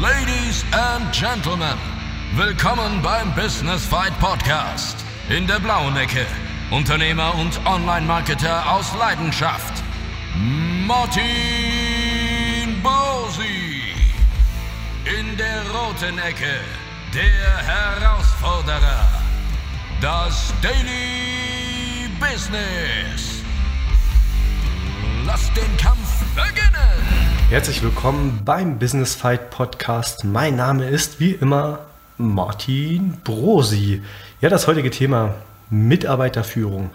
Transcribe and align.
Ladies 0.00 0.64
and 0.70 1.12
Gentlemen, 1.12 1.76
willkommen 2.36 3.02
beim 3.02 3.34
Business 3.34 3.84
Fight 3.84 4.16
Podcast. 4.20 4.96
In 5.28 5.44
der 5.48 5.58
blauen 5.58 5.96
Ecke, 5.96 6.24
Unternehmer 6.70 7.34
und 7.34 7.58
Online-Marketer 7.66 8.70
aus 8.70 8.94
Leidenschaft, 8.96 9.82
Martin 10.86 11.26
Bosi. 12.80 13.92
In 15.18 15.36
der 15.36 15.68
roten 15.72 16.16
Ecke, 16.20 16.60
der 17.12 17.56
Herausforderer, 17.66 19.04
das 20.00 20.54
Daily 20.62 22.08
Business. 22.20 23.42
Lass 25.26 25.52
den 25.54 25.76
Kampf 25.76 25.97
beginnen! 26.38 27.50
Herzlich 27.50 27.82
willkommen 27.82 28.42
beim 28.44 28.78
Business 28.78 29.16
Fight 29.16 29.50
Podcast. 29.50 30.24
Mein 30.24 30.54
Name 30.54 30.88
ist 30.88 31.18
wie 31.18 31.32
immer 31.32 31.80
Martin 32.16 33.16
Brosi. 33.24 34.02
Ja, 34.40 34.48
das 34.48 34.68
heutige 34.68 34.90
Thema 34.90 35.34
Mitarbeiterführung. 35.68 36.90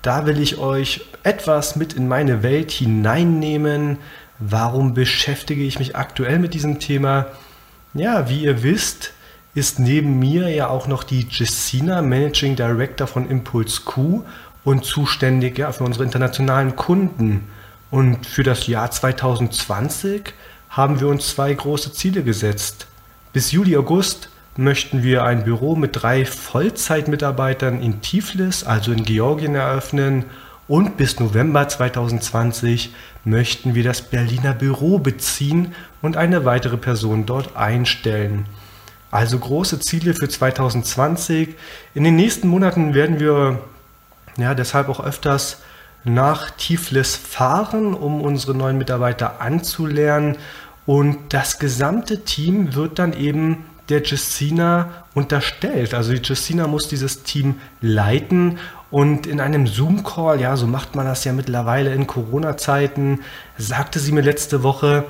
Da 0.00 0.24
will 0.24 0.40
ich 0.40 0.56
euch 0.56 1.04
etwas 1.24 1.76
mit 1.76 1.92
in 1.92 2.08
meine 2.08 2.42
Welt 2.42 2.70
hineinnehmen. 2.70 3.98
Warum 4.38 4.94
beschäftige 4.94 5.62
ich 5.62 5.78
mich 5.78 5.94
aktuell 5.94 6.38
mit 6.38 6.54
diesem 6.54 6.80
Thema? 6.80 7.26
Ja, 7.92 8.30
wie 8.30 8.44
ihr 8.44 8.62
wisst, 8.62 9.12
ist 9.54 9.78
neben 9.78 10.18
mir 10.18 10.48
ja 10.48 10.68
auch 10.68 10.86
noch 10.86 11.04
die 11.04 11.26
Jessina, 11.28 12.00
Managing 12.00 12.56
Director 12.56 13.06
von 13.06 13.28
Impulse 13.28 13.82
Q 13.84 14.24
und 14.64 14.86
zuständig 14.86 15.58
ja, 15.58 15.70
für 15.72 15.84
unsere 15.84 16.04
internationalen 16.04 16.76
Kunden. 16.76 17.48
Und 17.90 18.26
für 18.26 18.42
das 18.42 18.66
Jahr 18.66 18.90
2020 18.90 20.32
haben 20.70 21.00
wir 21.00 21.08
uns 21.08 21.28
zwei 21.28 21.52
große 21.54 21.92
Ziele 21.92 22.22
gesetzt. 22.22 22.86
Bis 23.32 23.52
Juli, 23.52 23.76
August 23.76 24.28
möchten 24.56 25.02
wir 25.02 25.24
ein 25.24 25.44
Büro 25.44 25.76
mit 25.76 26.02
drei 26.02 26.24
Vollzeitmitarbeitern 26.24 27.80
in 27.80 28.00
Tiflis, 28.00 28.64
also 28.64 28.92
in 28.92 29.04
Georgien, 29.04 29.54
eröffnen. 29.54 30.24
Und 30.68 30.96
bis 30.96 31.20
November 31.20 31.68
2020 31.68 32.92
möchten 33.24 33.74
wir 33.74 33.84
das 33.84 34.02
Berliner 34.02 34.52
Büro 34.52 34.98
beziehen 34.98 35.74
und 36.02 36.16
eine 36.16 36.44
weitere 36.44 36.76
Person 36.76 37.24
dort 37.24 37.56
einstellen. 37.56 38.46
Also 39.10 39.38
große 39.38 39.78
Ziele 39.78 40.14
für 40.14 40.28
2020. 40.28 41.54
In 41.94 42.04
den 42.04 42.16
nächsten 42.16 42.48
Monaten 42.48 42.94
werden 42.94 43.20
wir 43.20 43.60
ja, 44.36 44.54
deshalb 44.54 44.88
auch 44.88 45.00
öfters 45.00 45.58
nach 46.06 46.50
Tiflis 46.50 47.16
fahren, 47.16 47.94
um 47.94 48.20
unsere 48.20 48.54
neuen 48.54 48.78
Mitarbeiter 48.78 49.40
anzulernen. 49.40 50.36
Und 50.86 51.34
das 51.34 51.58
gesamte 51.58 52.24
Team 52.24 52.74
wird 52.74 52.98
dann 52.98 53.12
eben 53.12 53.64
der 53.88 54.02
Jessina 54.02 55.04
unterstellt. 55.14 55.94
Also 55.94 56.12
die 56.12 56.22
Jessina 56.22 56.66
muss 56.66 56.88
dieses 56.88 57.22
Team 57.22 57.56
leiten 57.80 58.58
und 58.90 59.26
in 59.26 59.40
einem 59.40 59.66
Zoom-Call, 59.66 60.40
ja, 60.40 60.56
so 60.56 60.66
macht 60.66 60.94
man 60.94 61.06
das 61.06 61.24
ja 61.24 61.32
mittlerweile 61.32 61.92
in 61.92 62.06
Corona-Zeiten, 62.06 63.20
sagte 63.58 63.98
sie 63.98 64.12
mir 64.12 64.20
letzte 64.20 64.62
Woche, 64.62 65.04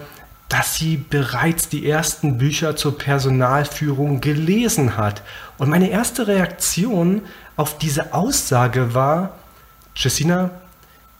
dass 0.49 0.77
sie 0.77 0.97
bereits 0.97 1.69
die 1.69 1.89
ersten 1.89 2.39
Bücher 2.39 2.77
zur 2.77 2.97
Personalführung 2.97 4.21
gelesen 4.21 4.97
hat. 4.97 5.23
Und 5.59 5.69
meine 5.69 5.91
erste 5.91 6.27
Reaktion 6.27 7.23
auf 7.57 7.79
diese 7.79 8.15
Aussage 8.15 8.95
war, 8.95 9.35
Jessina, 9.95 10.51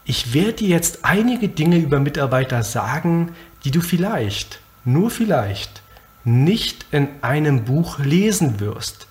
ich 0.07 0.33
werde 0.33 0.53
dir 0.53 0.69
jetzt 0.69 0.99
einige 1.03 1.49
Dinge 1.49 1.77
über 1.77 1.99
Mitarbeiter 1.99 2.63
sagen, 2.63 3.35
die 3.65 3.71
du 3.71 3.81
vielleicht, 3.81 4.59
nur 4.85 5.11
vielleicht, 5.11 5.81
nicht 6.23 6.85
in 6.91 7.09
einem 7.21 7.65
Buch 7.65 7.99
lesen 7.99 8.61
wirst. 8.61 9.07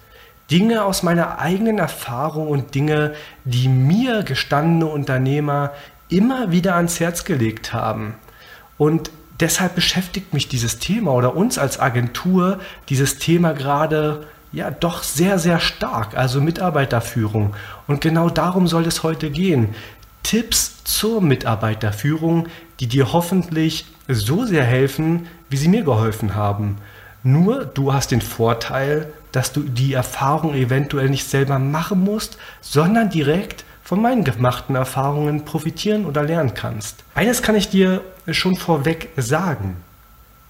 Dinge 0.50 0.84
aus 0.84 1.02
meiner 1.02 1.38
eigenen 1.38 1.78
Erfahrung 1.78 2.48
und 2.48 2.74
Dinge, 2.74 3.14
die 3.44 3.68
mir 3.68 4.22
gestandene 4.22 4.86
Unternehmer 4.86 5.72
immer 6.08 6.50
wieder 6.50 6.76
ans 6.76 6.98
Herz 6.98 7.24
gelegt 7.24 7.74
haben. 7.74 8.14
Und 8.78 9.10
deshalb 9.40 9.74
beschäftigt 9.74 10.32
mich 10.32 10.48
dieses 10.48 10.78
Thema 10.78 11.12
oder 11.12 11.36
uns 11.36 11.58
als 11.58 11.78
Agentur 11.78 12.58
dieses 12.88 13.18
Thema 13.18 13.52
gerade 13.52 14.26
ja 14.52 14.70
doch 14.70 15.02
sehr, 15.02 15.38
sehr 15.38 15.60
stark, 15.60 16.16
also 16.16 16.40
Mitarbeiterführung. 16.40 17.54
Und 17.86 18.00
genau 18.00 18.30
darum 18.30 18.66
soll 18.66 18.86
es 18.86 19.02
heute 19.02 19.30
gehen. 19.30 19.74
Tipps 20.26 20.82
zur 20.82 21.20
Mitarbeiterführung, 21.20 22.48
die 22.80 22.88
dir 22.88 23.12
hoffentlich 23.12 23.86
so 24.08 24.44
sehr 24.44 24.64
helfen, 24.64 25.28
wie 25.48 25.56
sie 25.56 25.68
mir 25.68 25.84
geholfen 25.84 26.34
haben. 26.34 26.78
Nur 27.22 27.64
du 27.64 27.92
hast 27.92 28.10
den 28.10 28.20
Vorteil, 28.20 29.12
dass 29.30 29.52
du 29.52 29.60
die 29.60 29.92
Erfahrung 29.92 30.54
eventuell 30.54 31.10
nicht 31.10 31.30
selber 31.30 31.60
machen 31.60 32.02
musst, 32.02 32.38
sondern 32.60 33.08
direkt 33.08 33.64
von 33.84 34.02
meinen 34.02 34.24
gemachten 34.24 34.74
Erfahrungen 34.74 35.44
profitieren 35.44 36.04
oder 36.04 36.24
lernen 36.24 36.54
kannst. 36.54 37.04
Eines 37.14 37.40
kann 37.40 37.54
ich 37.54 37.68
dir 37.68 38.00
schon 38.28 38.56
vorweg 38.56 39.10
sagen. 39.16 39.76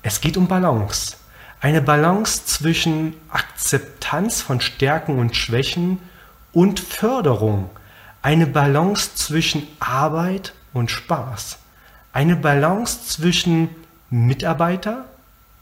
Es 0.03 0.23
geht 0.23 0.39
um 0.39 0.49
Balance. 0.49 1.17
Eine 1.61 1.83
Balance 1.83 2.47
zwischen 2.47 3.13
Akzeptanz 3.29 4.41
von 4.41 4.63
Stärken 4.63 5.19
und 5.19 5.37
Schwächen 5.37 5.99
und 6.55 6.81
Förderung 6.81 7.69
eine 8.27 8.49
Balance 8.49 9.15
zwischen 9.15 9.69
Arbeit 9.79 10.53
und 10.73 10.91
Spaß, 10.91 11.59
eine 12.13 12.35
Balance 12.35 13.05
zwischen 13.07 13.69
Mitarbeiter 14.11 15.05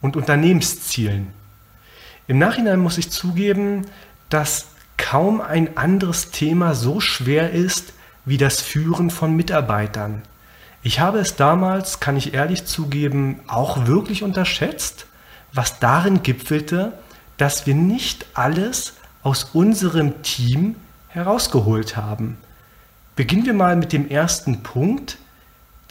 und 0.00 0.16
Unternehmenszielen. 0.16 1.26
Im 2.26 2.38
Nachhinein 2.38 2.80
muss 2.80 2.96
ich 2.96 3.10
zugeben, 3.10 3.84
dass 4.30 4.68
kaum 4.96 5.42
ein 5.42 5.76
anderes 5.76 6.30
Thema 6.30 6.74
so 6.74 7.00
schwer 7.00 7.50
ist 7.50 7.92
wie 8.24 8.38
das 8.38 8.62
Führen 8.62 9.10
von 9.10 9.36
Mitarbeitern. 9.36 10.22
Ich 10.82 11.00
habe 11.00 11.18
es 11.18 11.36
damals, 11.36 12.00
kann 12.00 12.16
ich 12.16 12.32
ehrlich 12.32 12.64
zugeben, 12.64 13.40
auch 13.46 13.84
wirklich 13.86 14.22
unterschätzt, 14.22 15.04
was 15.52 15.80
darin 15.80 16.22
gipfelte, 16.22 16.94
dass 17.36 17.66
wir 17.66 17.74
nicht 17.74 18.24
alles 18.32 18.94
aus 19.22 19.50
unserem 19.52 20.22
Team 20.22 20.76
herausgeholt 21.08 21.98
haben. 21.98 22.38
Beginnen 23.16 23.46
wir 23.46 23.54
mal 23.54 23.76
mit 23.76 23.92
dem 23.92 24.08
ersten 24.08 24.62
Punkt. 24.62 25.18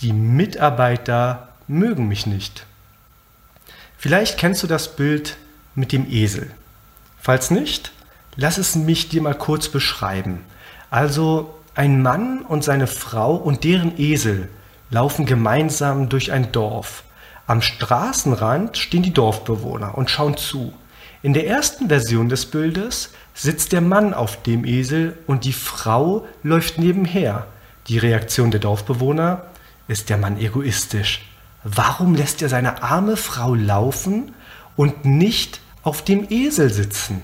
Die 0.02 0.12
Mitarbeiter 0.12 1.50
mögen 1.68 2.08
mich 2.08 2.26
nicht. 2.26 2.66
Vielleicht 3.98 4.38
kennst 4.38 4.62
du 4.64 4.68
das 4.68 4.98
Bild 4.98 5.38
mit 5.76 5.94
dem 5.94 6.12
Esel. 6.12 6.52
Falls 7.22 7.52
nicht, 7.52 7.94
lass 8.36 8.58
es 8.58 8.76
mich 8.76 9.08
dir 9.08 9.22
mal 9.22 9.36
kurz 9.36 9.70
beschreiben. 9.70 10.42
Also 10.90 11.54
ein 11.76 12.02
Mann 12.02 12.42
und 12.42 12.66
seine 12.66 12.88
Frau 12.88 13.36
und 13.36 13.64
deren 13.64 13.98
Esel 13.98 14.50
laufen 14.90 15.26
gemeinsam 15.26 16.10
durch 16.10 16.34
ein 16.34 16.52
Dorf. 16.52 17.04
Am 17.48 17.62
Straßenrand 17.62 18.78
stehen 18.78 19.04
die 19.04 19.14
Dorfbewohner 19.14 19.98
und 19.98 20.10
schauen 20.10 20.36
zu. 20.36 20.74
In 21.22 21.34
der 21.34 21.48
ersten 21.48 21.88
Version 21.88 22.28
des 22.28 22.46
Bildes 22.46 23.12
sitzt 23.34 23.72
der 23.72 23.82
Mann 23.82 24.14
auf 24.14 24.42
dem 24.44 24.66
Esel 24.66 25.18
und 25.28 25.46
die 25.46 25.54
Frau 25.54 26.26
läuft 26.44 26.78
nebenher. 26.78 27.48
Die 27.88 27.98
Reaktion 27.98 28.52
der 28.52 28.60
Dorfbewohner 28.60 29.46
ist 29.88 30.10
der 30.10 30.18
Mann 30.18 30.40
egoistisch. 30.40 31.26
Warum 31.64 32.16
lässt 32.16 32.42
er 32.42 32.50
seine 32.50 32.84
arme 32.84 33.18
Frau 33.18 33.56
laufen 33.56 34.34
und 34.76 35.06
nicht 35.06 35.60
auf 35.84 36.04
dem 36.04 36.28
Esel 36.30 36.72
sitzen? 36.72 37.24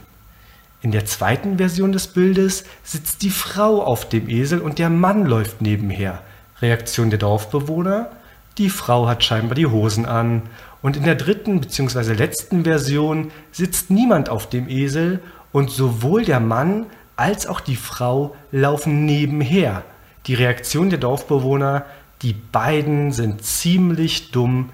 In 0.81 0.92
der 0.92 1.06
zweiten 1.06 1.58
Version 1.58 1.92
des 1.92 2.08
Bildes 2.08 2.64
sitzt 2.84 3.22
die 3.22 3.31
Frau 3.31 3.84
auf 3.84 4.08
dem 4.08 4.30
Esel 4.30 4.59
und 4.59 4.80
der 4.80 4.90
Mann 4.90 5.25
läuft 5.25 5.62
nebenher. 5.62 6.22
Reaktion 6.62 7.09
der 7.09 7.19
Dorfbewohner? 7.19 8.12
Die 8.58 8.69
Frau 8.69 9.08
hat 9.08 9.24
scheinbar 9.24 9.56
die 9.56 9.68
Hosen 9.68 10.06
an. 10.06 10.44
Und 10.81 10.96
in 10.96 11.03
der 11.03 11.16
dritten 11.16 11.59
bzw. 11.59 12.14
letzten 12.14 12.64
Version 12.64 13.31
sitzt 13.51 13.89
niemand 13.89 14.30
auf 14.30 14.48
dem 14.50 14.69
Esel 14.69 15.19
und 15.51 15.69
sowohl 15.69 16.25
der 16.25 16.40
Mann 16.40 16.86
als 17.16 17.48
auch 17.48 17.60
die 17.60 17.75
Frau 17.75 18.36
laufen 18.51 19.06
nebenher. 19.06 19.84
Die 20.25 20.36
Reaktion 20.36 20.90
der 20.90 21.00
Dorfbewohner, 21.00 21.86
die 22.22 22.34
beiden 22.34 23.12
sind 23.12 23.44
ziemlich 23.44 24.31
dumm, 24.31 24.69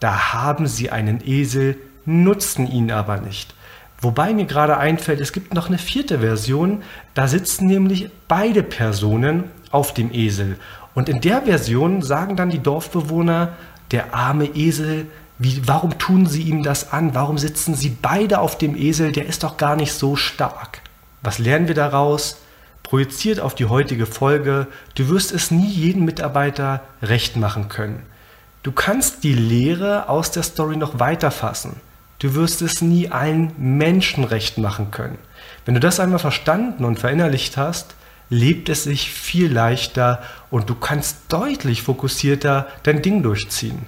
da 0.00 0.32
haben 0.32 0.66
sie 0.66 0.90
einen 0.90 1.26
Esel, 1.26 1.78
nutzen 2.04 2.70
ihn 2.70 2.90
aber 2.90 3.18
nicht. 3.18 3.54
Wobei 4.00 4.34
mir 4.34 4.44
gerade 4.44 4.76
einfällt, 4.76 5.20
es 5.20 5.32
gibt 5.32 5.54
noch 5.54 5.68
eine 5.68 5.78
vierte 5.78 6.18
Version, 6.18 6.82
da 7.14 7.28
sitzen 7.28 7.66
nämlich 7.66 8.10
beide 8.28 8.62
Personen 8.62 9.44
auf 9.70 9.94
dem 9.94 10.12
Esel. 10.12 10.58
Und 10.94 11.08
in 11.08 11.20
der 11.20 11.42
Version 11.42 12.02
sagen 12.02 12.36
dann 12.36 12.50
die 12.50 12.62
Dorfbewohner, 12.62 13.54
der 13.90 14.14
arme 14.14 14.46
Esel 14.54 15.06
wie, 15.38 15.66
warum 15.66 15.98
tun 15.98 16.26
sie 16.26 16.42
ihm 16.42 16.62
das 16.62 16.92
an? 16.92 17.14
Warum 17.14 17.36
sitzen 17.36 17.74
sie 17.74 17.90
beide 17.90 18.40
auf 18.40 18.56
dem 18.56 18.74
Esel? 18.74 19.12
Der 19.12 19.26
ist 19.26 19.42
doch 19.42 19.56
gar 19.56 19.76
nicht 19.76 19.92
so 19.92 20.16
stark. 20.16 20.80
Was 21.22 21.38
lernen 21.38 21.68
wir 21.68 21.74
daraus? 21.74 22.38
Projiziert 22.82 23.40
auf 23.40 23.54
die 23.54 23.66
heutige 23.66 24.06
Folge, 24.06 24.68
du 24.94 25.08
wirst 25.08 25.32
es 25.32 25.50
nie 25.50 25.68
jedem 25.68 26.04
Mitarbeiter 26.04 26.82
recht 27.02 27.36
machen 27.36 27.68
können. 27.68 28.02
Du 28.62 28.72
kannst 28.72 29.24
die 29.24 29.34
Lehre 29.34 30.08
aus 30.08 30.30
der 30.30 30.44
Story 30.44 30.76
noch 30.76 31.00
weiter 31.00 31.30
fassen. 31.30 31.80
Du 32.20 32.34
wirst 32.34 32.62
es 32.62 32.80
nie 32.80 33.10
allen 33.10 33.52
Menschen 33.58 34.24
recht 34.24 34.56
machen 34.56 34.90
können. 34.90 35.18
Wenn 35.64 35.74
du 35.74 35.80
das 35.80 36.00
einmal 36.00 36.18
verstanden 36.18 36.84
und 36.84 36.98
verinnerlicht 36.98 37.56
hast, 37.56 37.94
lebt 38.30 38.68
es 38.68 38.84
sich 38.84 39.10
viel 39.12 39.52
leichter 39.52 40.22
und 40.50 40.70
du 40.70 40.74
kannst 40.74 41.18
deutlich 41.28 41.82
fokussierter 41.82 42.66
dein 42.84 43.02
Ding 43.02 43.22
durchziehen. 43.22 43.86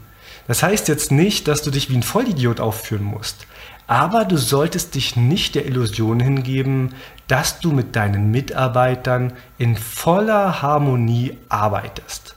Das 0.49 0.63
heißt 0.63 0.89
jetzt 0.89 1.13
nicht, 1.13 1.47
dass 1.47 1.63
du 1.63 1.71
dich 1.71 1.91
wie 1.91 1.97
ein 1.97 2.03
Vollidiot 2.03 2.59
aufführen 2.59 3.05
musst, 3.05 3.47
aber 3.87 4.25
du 4.25 4.37
solltest 4.37 4.95
dich 4.95 5.15
nicht 5.15 5.55
der 5.55 5.67
Illusion 5.67 6.19
hingeben, 6.19 6.95
dass 7.29 7.61
du 7.61 7.71
mit 7.71 7.95
deinen 7.95 8.31
Mitarbeitern 8.31 9.35
in 9.59 9.77
voller 9.77 10.63
Harmonie 10.63 11.37
arbeitest. 11.51 12.35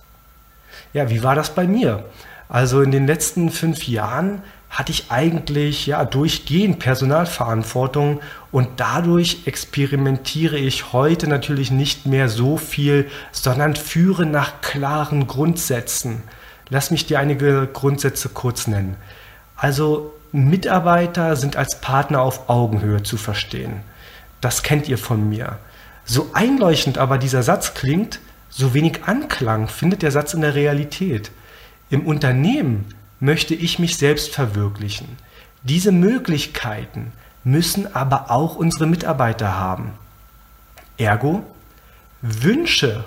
Ja, 0.94 1.10
wie 1.10 1.24
war 1.24 1.36
das 1.36 1.56
bei 1.56 1.66
mir? 1.66 2.04
Also 2.50 2.82
in 2.82 2.92
den 2.92 3.08
letzten 3.08 3.50
fünf 3.50 3.88
Jahren 3.88 4.44
hatte 4.70 4.92
ich 4.92 5.06
eigentlich 5.10 5.88
ja 5.88 6.04
durchgehend 6.04 6.80
Personalverantwortung 6.80 8.20
und 8.52 8.68
dadurch 8.78 9.44
experimentiere 9.46 10.58
ich 10.58 10.92
heute 10.92 11.28
natürlich 11.28 11.72
nicht 11.72 12.06
mehr 12.06 12.28
so 12.28 12.58
viel, 12.58 13.10
sondern 13.32 13.78
führe 13.78 14.26
nach 14.26 14.60
klaren 14.60 15.28
Grundsätzen. 15.28 16.24
Lass 16.72 16.90
mich 16.90 17.06
dir 17.06 17.20
einige 17.20 17.68
Grundsätze 17.72 18.30
kurz 18.30 18.66
nennen. 18.66 18.96
Also 19.58 20.14
Mitarbeiter 20.32 21.36
sind 21.36 21.58
als 21.58 21.82
Partner 21.82 22.22
auf 22.22 22.50
Augenhöhe 22.50 23.04
zu 23.04 23.18
verstehen. 23.18 23.82
Das 24.40 24.64
kennt 24.64 24.88
ihr 24.88 24.98
von 24.98 25.28
mir. 25.28 25.60
So 26.06 26.30
einleuchtend 26.32 26.98
aber 26.98 27.18
dieser 27.18 27.44
Satz 27.44 27.74
klingt, 27.74 28.22
so 28.50 28.74
wenig 28.74 29.04
Anklang 29.06 29.68
findet 29.68 30.02
der 30.02 30.12
Satz 30.12 30.34
in 30.34 30.40
der 30.40 30.56
Realität. 30.56 31.32
Im 31.90 32.06
Unternehmen 32.08 32.86
möchte 33.20 33.54
ich 33.54 33.78
mich 33.78 33.98
selbst 33.98 34.34
verwirklichen. 34.34 35.18
Diese 35.64 35.92
Möglichkeiten 35.92 37.12
müssen 37.44 37.94
aber 37.94 38.32
auch 38.32 38.56
unsere 38.56 38.88
Mitarbeiter 38.88 39.60
haben. 39.60 39.92
Ergo, 40.98 41.44
Wünsche, 42.22 43.04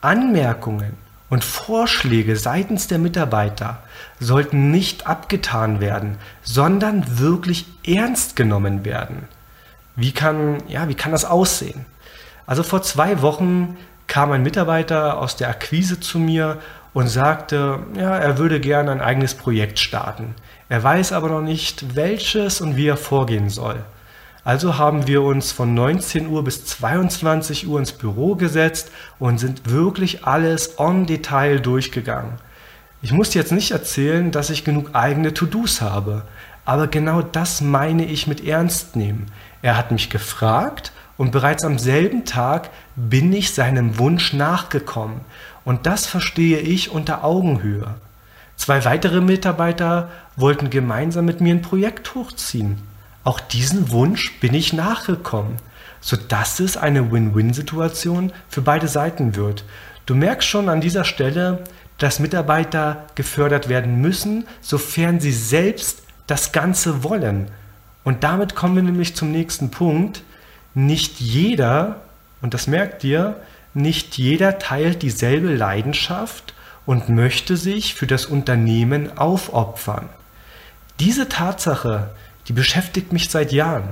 Anmerkungen 0.00 0.96
und 1.30 1.44
Vorschläge 1.44 2.36
seitens 2.36 2.88
der 2.88 2.98
Mitarbeiter 2.98 3.82
sollten 4.18 4.70
nicht 4.70 5.06
abgetan 5.06 5.80
werden, 5.80 6.18
sondern 6.42 7.18
wirklich 7.18 7.66
ernst 7.86 8.36
genommen 8.36 8.84
werden. 8.84 9.28
Wie 9.96 10.12
kann, 10.12 10.58
ja, 10.68 10.88
wie 10.88 10.94
kann 10.94 11.12
das 11.12 11.24
aussehen? 11.24 11.86
Also 12.46 12.62
vor 12.62 12.82
zwei 12.82 13.22
Wochen 13.22 13.76
kam 14.08 14.32
ein 14.32 14.42
Mitarbeiter 14.42 15.18
aus 15.18 15.36
der 15.36 15.48
Akquise 15.48 16.00
zu 16.00 16.18
mir 16.18 16.58
und 16.92 17.06
sagte, 17.06 17.78
ja, 17.94 18.16
er 18.16 18.38
würde 18.38 18.58
gerne 18.58 18.90
ein 18.90 19.00
eigenes 19.00 19.34
Projekt 19.34 19.78
starten. 19.78 20.34
Er 20.68 20.82
weiß 20.82 21.12
aber 21.12 21.28
noch 21.28 21.42
nicht, 21.42 21.94
welches 21.94 22.60
und 22.60 22.76
wie 22.76 22.88
er 22.88 22.96
vorgehen 22.96 23.50
soll. 23.50 23.84
Also 24.42 24.78
haben 24.78 25.06
wir 25.06 25.22
uns 25.22 25.52
von 25.52 25.74
19 25.74 26.28
Uhr 26.28 26.42
bis 26.44 26.64
22 26.64 27.66
Uhr 27.68 27.78
ins 27.78 27.92
Büro 27.92 28.36
gesetzt 28.36 28.90
und 29.18 29.38
sind 29.38 29.70
wirklich 29.70 30.24
alles 30.24 30.78
on 30.78 31.06
Detail 31.06 31.60
durchgegangen. 31.60 32.32
Ich 33.02 33.12
muss 33.12 33.34
jetzt 33.34 33.52
nicht 33.52 33.70
erzählen, 33.70 34.30
dass 34.30 34.50
ich 34.50 34.64
genug 34.64 34.90
eigene 34.94 35.34
To-Dos 35.34 35.80
habe, 35.80 36.22
aber 36.64 36.86
genau 36.86 37.22
das 37.22 37.60
meine 37.60 38.04
ich 38.04 38.26
mit 38.26 38.46
ernst 38.46 38.96
nehmen. 38.96 39.26
Er 39.62 39.76
hat 39.76 39.90
mich 39.90 40.10
gefragt 40.10 40.92
und 41.16 41.32
bereits 41.32 41.64
am 41.64 41.78
selben 41.78 42.24
Tag 42.24 42.70
bin 42.96 43.32
ich 43.32 43.52
seinem 43.52 43.98
Wunsch 43.98 44.32
nachgekommen. 44.32 45.20
Und 45.64 45.86
das 45.86 46.06
verstehe 46.06 46.60
ich 46.60 46.90
unter 46.90 47.24
Augenhöhe. 47.24 47.94
Zwei 48.56 48.84
weitere 48.84 49.20
Mitarbeiter 49.20 50.08
wollten 50.36 50.70
gemeinsam 50.70 51.26
mit 51.26 51.40
mir 51.40 51.54
ein 51.54 51.62
Projekt 51.62 52.14
hochziehen. 52.14 52.89
Auch 53.22 53.40
diesen 53.40 53.90
Wunsch 53.90 54.38
bin 54.40 54.54
ich 54.54 54.72
nachgekommen, 54.72 55.56
sodass 56.00 56.60
es 56.60 56.76
eine 56.76 57.12
Win-Win-Situation 57.12 58.32
für 58.48 58.62
beide 58.62 58.88
Seiten 58.88 59.36
wird. 59.36 59.64
Du 60.06 60.14
merkst 60.14 60.48
schon 60.48 60.68
an 60.68 60.80
dieser 60.80 61.04
Stelle, 61.04 61.64
dass 61.98 62.18
Mitarbeiter 62.18 63.04
gefördert 63.14 63.68
werden 63.68 64.00
müssen, 64.00 64.46
sofern 64.62 65.20
sie 65.20 65.32
selbst 65.32 66.02
das 66.26 66.52
Ganze 66.52 67.04
wollen. 67.04 67.48
Und 68.04 68.24
damit 68.24 68.54
kommen 68.54 68.76
wir 68.76 68.82
nämlich 68.82 69.14
zum 69.14 69.30
nächsten 69.30 69.70
Punkt 69.70 70.22
nicht 70.74 71.20
jeder, 71.20 72.00
und 72.40 72.54
das 72.54 72.66
merkt 72.66 73.04
ihr, 73.04 73.36
nicht 73.74 74.16
jeder 74.16 74.58
teilt 74.58 75.02
dieselbe 75.02 75.54
Leidenschaft 75.54 76.54
und 76.86 77.08
möchte 77.08 77.56
sich 77.56 77.94
für 77.94 78.06
das 78.06 78.24
Unternehmen 78.24 79.16
aufopfern. 79.18 80.08
Diese 80.98 81.28
Tatsache, 81.28 82.10
die 82.50 82.54
beschäftigt 82.54 83.12
mich 83.12 83.30
seit 83.30 83.52
Jahren. 83.52 83.90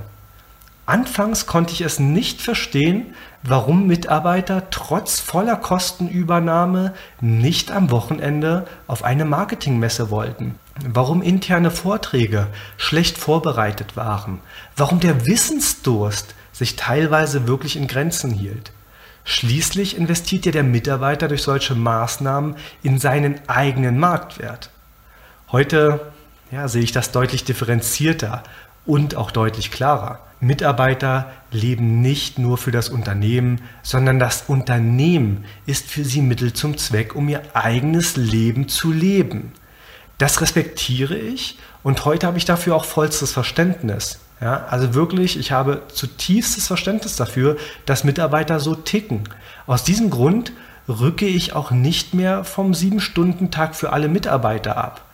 Anfangs 0.85 1.47
konnte 1.47 1.73
ich 1.73 1.83
es 1.83 2.01
nicht 2.01 2.43
verstehen, 2.43 3.15
warum 3.45 3.87
Mitarbeiter 3.87 4.69
trotz 4.71 5.21
voller 5.21 5.55
Kostenübernahme 5.55 6.93
nicht 7.21 7.71
am 7.71 7.93
Wochenende 7.93 8.67
auf 8.89 9.05
eine 9.05 9.25
Marketingmesse 9.25 10.11
wollten. 10.11 10.57
Warum 10.85 11.23
interne 11.23 11.71
Vorträge 11.71 12.49
schlecht 12.77 13.17
vorbereitet 13.17 13.97
waren. 13.97 14.41
Warum 14.77 14.99
der 14.99 15.25
Wissensdurst 15.25 16.35
sich 16.51 16.75
teilweise 16.75 17.47
wirklich 17.47 17.77
in 17.77 17.87
Grenzen 17.87 18.33
hielt. 18.33 18.73
Schließlich 19.23 19.97
investiert 19.97 20.47
ja 20.47 20.51
der 20.51 20.65
Mitarbeiter 20.65 21.29
durch 21.29 21.43
solche 21.43 21.77
Maßnahmen 21.77 22.57
in 22.83 22.99
seinen 22.99 23.41
eigenen 23.47 24.01
Marktwert. 24.01 24.71
Heute 25.53 26.01
ja, 26.51 26.69
sehe 26.69 26.83
ich 26.83 26.93
das 26.93 27.13
deutlich 27.13 27.45
differenzierter 27.45 28.43
und 28.87 29.17
auch 29.17 29.31
deutlich 29.31 29.71
klarer. 29.71 30.21
Mitarbeiter 30.41 31.31
leben 31.51 32.01
nicht 32.01 32.39
nur 32.39 32.59
für 32.59 32.71
das 32.71 32.89
Unternehmen, 32.89 33.61
sondern 33.83 34.19
das 34.19 34.45
Unternehmen 34.47 35.45
ist 35.67 35.91
für 35.91 36.05
sie 36.05 36.23
Mittel 36.23 36.53
zum 36.53 36.79
Zweck, 36.79 37.17
um 37.17 37.29
ihr 37.29 37.43
eigenes 37.55 38.17
Leben 38.17 38.69
zu 38.69 38.93
leben. 38.93 39.53
Das 40.17 40.41
respektiere 40.41 41.17
ich 41.17 41.59
und 41.83 42.05
heute 42.05 42.27
habe 42.27 42.39
ich 42.39 42.45
dafür 42.45 42.77
auch 42.77 42.85
vollstes 42.85 43.33
Verständnis. 43.33 44.21
Ja, 44.41 44.67
also 44.67 44.95
wirklich, 44.95 45.37
ich 45.39 45.51
habe 45.51 45.83
zutiefstes 45.93 46.69
Verständnis 46.69 47.17
dafür, 47.17 47.57
dass 47.87 48.05
Mitarbeiter 48.05 48.61
so 48.61 48.77
ticken. 48.77 49.25
Aus 49.67 49.83
diesem 49.83 50.11
Grund 50.11 50.53
rücke 50.89 51.27
ich 51.27 51.53
auch 51.53 51.73
nicht 51.73 52.15
mehr 52.15 52.45
vom 52.45 52.73
Sieben-Stunden-Tag 52.73 53.75
für 53.75 53.93
alle 53.93 54.09
Mitarbeiter 54.09 54.77
ab. 54.77 55.08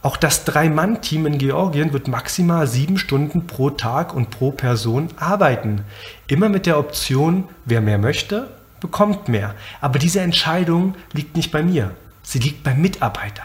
Auch 0.00 0.16
das 0.16 0.44
Drei-Mann-Team 0.44 1.26
in 1.26 1.38
Georgien 1.38 1.92
wird 1.92 2.06
maximal 2.06 2.68
sieben 2.68 2.98
Stunden 2.98 3.46
pro 3.46 3.70
Tag 3.70 4.14
und 4.14 4.30
pro 4.30 4.52
Person 4.52 5.08
arbeiten. 5.16 5.82
Immer 6.28 6.48
mit 6.48 6.66
der 6.66 6.78
Option, 6.78 7.48
wer 7.64 7.80
mehr 7.80 7.98
möchte, 7.98 8.48
bekommt 8.80 9.28
mehr. 9.28 9.54
Aber 9.80 9.98
diese 9.98 10.20
Entscheidung 10.20 10.94
liegt 11.12 11.36
nicht 11.36 11.50
bei 11.50 11.64
mir. 11.64 11.90
Sie 12.22 12.38
liegt 12.38 12.62
beim 12.62 12.80
Mitarbeiter. 12.80 13.42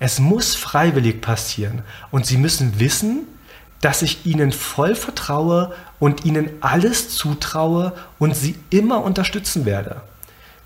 Es 0.00 0.18
muss 0.18 0.56
freiwillig 0.56 1.20
passieren 1.20 1.82
und 2.10 2.26
Sie 2.26 2.38
müssen 2.38 2.80
wissen, 2.80 3.28
dass 3.84 4.02
ich 4.02 4.24
ihnen 4.24 4.50
voll 4.50 4.94
vertraue 4.94 5.74
und 6.00 6.24
ihnen 6.24 6.48
alles 6.60 7.10
zutraue 7.10 7.92
und 8.18 8.34
sie 8.34 8.54
immer 8.70 9.04
unterstützen 9.04 9.66
werde. 9.66 10.00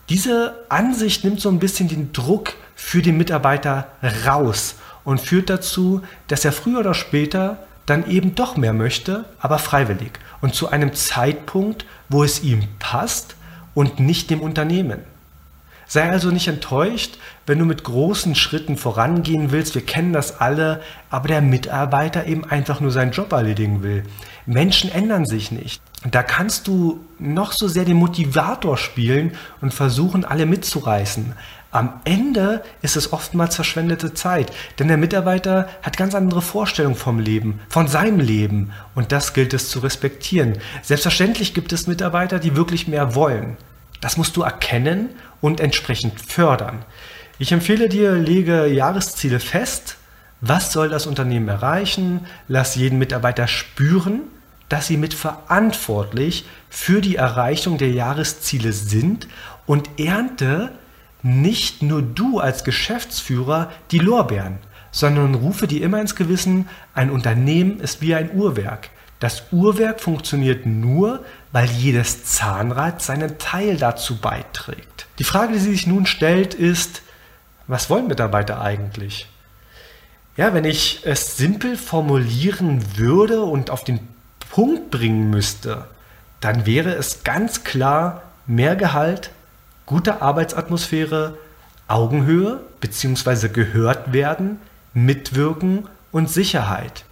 Diese 0.09 0.55
Ansicht 0.69 1.25
nimmt 1.25 1.41
so 1.41 1.49
ein 1.49 1.59
bisschen 1.59 1.89
den 1.89 2.13
Druck 2.13 2.55
für 2.77 3.03
den 3.03 3.19
Mitarbeiter 3.19 3.89
raus 4.25 4.77
und 5.09 5.23
führt 5.23 5.49
dazu, 5.49 6.03
dass 6.27 6.45
er 6.45 6.53
früher 6.53 6.81
oder 6.81 6.93
später 6.93 7.61
dann 7.87 8.11
eben 8.11 8.35
doch 8.35 8.59
mehr 8.59 8.75
möchte, 8.75 9.25
aber 9.41 9.59
freiwillig 9.59 10.11
und 10.43 10.55
zu 10.55 10.69
einem 10.69 10.93
Zeitpunkt, 10.93 11.87
wo 12.11 12.25
es 12.25 12.43
ihm 12.43 12.65
passt 12.79 13.35
und 13.73 14.01
nicht 14.01 14.29
dem 14.29 14.43
Unternehmen. 14.43 14.99
Sei 15.87 16.11
also 16.11 16.31
nicht 16.31 16.49
enttäuscht, 16.49 17.17
wenn 17.47 17.59
du 17.59 17.65
mit 17.65 17.85
großen 17.85 18.35
Schritten 18.35 18.77
vorangehen 18.77 19.51
willst. 19.51 19.75
Wir 19.75 19.87
kennen 19.87 20.13
das 20.13 20.43
alle, 20.43 20.83
aber 21.09 21.29
der 21.29 21.41
Mitarbeiter 21.41 22.27
eben 22.27 22.45
einfach 22.45 22.81
nur 22.81 22.91
seinen 22.91 23.13
Job 23.13 23.33
erledigen 23.33 23.83
will. 23.83 24.05
Menschen 24.45 24.93
ändern 24.93 25.25
sich 25.25 25.51
nicht. 25.51 25.81
Da 26.11 26.23
kannst 26.23 26.69
du 26.69 27.03
noch 27.19 27.53
so 27.53 27.67
sehr 27.67 27.87
den 27.87 27.97
Motivator 27.97 28.77
spielen 28.77 29.33
und 29.63 29.73
versuchen, 29.73 30.27
alle 30.27 30.45
mitzureißen. 30.45 31.33
Am 31.71 32.01
Ende 32.05 32.63
ist 32.81 32.97
es 32.97 33.13
oftmals 33.13 33.55
verschwendete 33.55 34.15
Zeit, 34.15 34.51
denn 34.79 34.89
der 34.89 34.97
Mitarbeiter 34.97 35.69
hat 35.83 35.99
ganz 35.99 36.15
andere 36.15 36.41
Vorstellungen 36.41 36.97
vom 36.97 37.21
Leben, 37.21 37.61
von 37.69 37.89
seinem 37.89 38.21
Leben 38.21 38.73
und 38.95 39.13
das 39.13 39.35
gilt 39.35 39.53
es 39.53 39.69
zu 39.69 39.81
respektieren. 39.81 40.59
Selbstverständlich 40.83 41.53
gibt 41.53 41.75
es 41.75 41.87
Mitarbeiter, 41.87 42.39
die 42.39 42.57
wirklich 42.57 42.89
mehr 42.89 43.15
wollen. 43.15 43.59
Das 44.01 44.17
musst 44.17 44.37
du 44.39 44.43
erkennen 44.43 45.11
und 45.43 45.61
entsprechend 45.61 46.19
fördern. 46.21 46.87
Ich 47.39 47.53
empfehle 47.53 47.91
dir, 47.91 48.13
lege 48.15 48.67
Jahresziele 48.67 49.39
fest. 49.39 49.97
Was 50.41 50.73
soll 50.73 50.89
das 50.89 51.07
Unternehmen 51.07 51.49
erreichen? 51.49 52.27
Lass 52.47 52.77
jeden 52.77 52.99
Mitarbeiter 52.99 53.47
spüren, 53.47 54.23
dass 54.71 54.87
sie 54.87 54.97
mitverantwortlich 54.97 56.47
für 56.71 57.03
die 57.03 57.17
Erreichung 57.17 57.77
der 57.77 57.91
Jahresziele 57.91 58.73
sind 58.73 59.29
und 59.67 60.01
ernte 60.01 60.71
nicht 61.23 61.83
nur 61.83 62.03
du 62.03 62.39
als 62.39 62.65
Geschäftsführer 62.65 63.71
die 63.91 63.99
Lorbeeren. 63.99 64.59
sondern 64.91 65.35
rufe 65.35 65.67
dir 65.67 65.83
immer 65.83 66.01
ins 66.01 66.15
Gewissen, 66.15 66.69
ein 66.95 67.11
Unternehmen 67.11 67.79
ist 67.81 68.01
wie 68.01 68.15
ein 68.15 68.35
Uhrwerk. 68.35 68.89
Das 69.21 69.45
Uhrwerk 69.53 70.01
funktioniert 70.01 70.65
nur, 70.65 71.25
weil 71.53 71.69
jedes 71.69 72.25
Zahnrad 72.25 73.03
seinen 73.03 73.39
Teil 73.39 73.77
dazu 73.77 74.17
beiträgt. 74.17 75.07
Die 75.19 75.25
Frage, 75.25 75.55
die 75.55 75.59
sich 75.59 75.87
nun 75.87 76.07
stellt, 76.07 76.55
ist, 76.55 77.03
was 77.67 77.91
wollen 77.91 78.07
Mitarbeiter 78.07 78.61
eigentlich? 78.61 79.27
Ja, 80.37 80.55
wenn 80.55 80.65
ich 80.65 81.01
es 81.05 81.37
simpel 81.37 81.77
formulieren 81.77 82.97
würde 82.97 83.43
und 83.43 83.71
auf 83.71 83.83
den 83.83 84.01
Punkt 84.51 84.91
bringen 84.91 85.31
müsste, 85.31 85.87
dann 86.41 86.65
wäre 86.65 86.95
es 86.95 87.25
ganz 87.25 87.65
klar 87.65 88.23
mehr 88.47 88.77
Gehalt, 88.77 89.31
gute 89.89 90.21
Arbeitsatmosphäre, 90.21 91.39
Augenhöhe 91.89 92.61
bzw. 92.83 93.49
gehört 93.49 94.13
werden, 94.13 94.61
mitwirken 94.93 95.89
und 96.13 96.29
Sicherheit. 96.29 97.07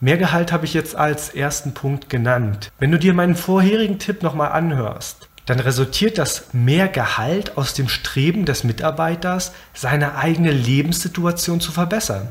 Mehr 0.00 0.18
Gehalt 0.18 0.50
habe 0.50 0.64
ich 0.64 0.74
jetzt 0.74 0.96
als 0.96 1.28
ersten 1.28 1.72
Punkt 1.72 2.10
genannt. 2.10 2.72
Wenn 2.80 2.90
du 2.90 2.98
dir 2.98 3.14
meinen 3.14 3.36
vorherigen 3.36 4.00
Tipp 4.00 4.24
nochmal 4.24 4.50
anhörst, 4.50 5.28
dann 5.46 5.60
resultiert 5.60 6.18
das 6.18 6.52
mehr 6.52 6.88
Gehalt 6.88 7.56
aus 7.56 7.74
dem 7.74 7.88
Streben 7.88 8.44
des 8.44 8.64
Mitarbeiters, 8.64 9.52
seine 9.72 10.16
eigene 10.16 10.50
Lebenssituation 10.50 11.60
zu 11.60 11.70
verbessern. 11.70 12.28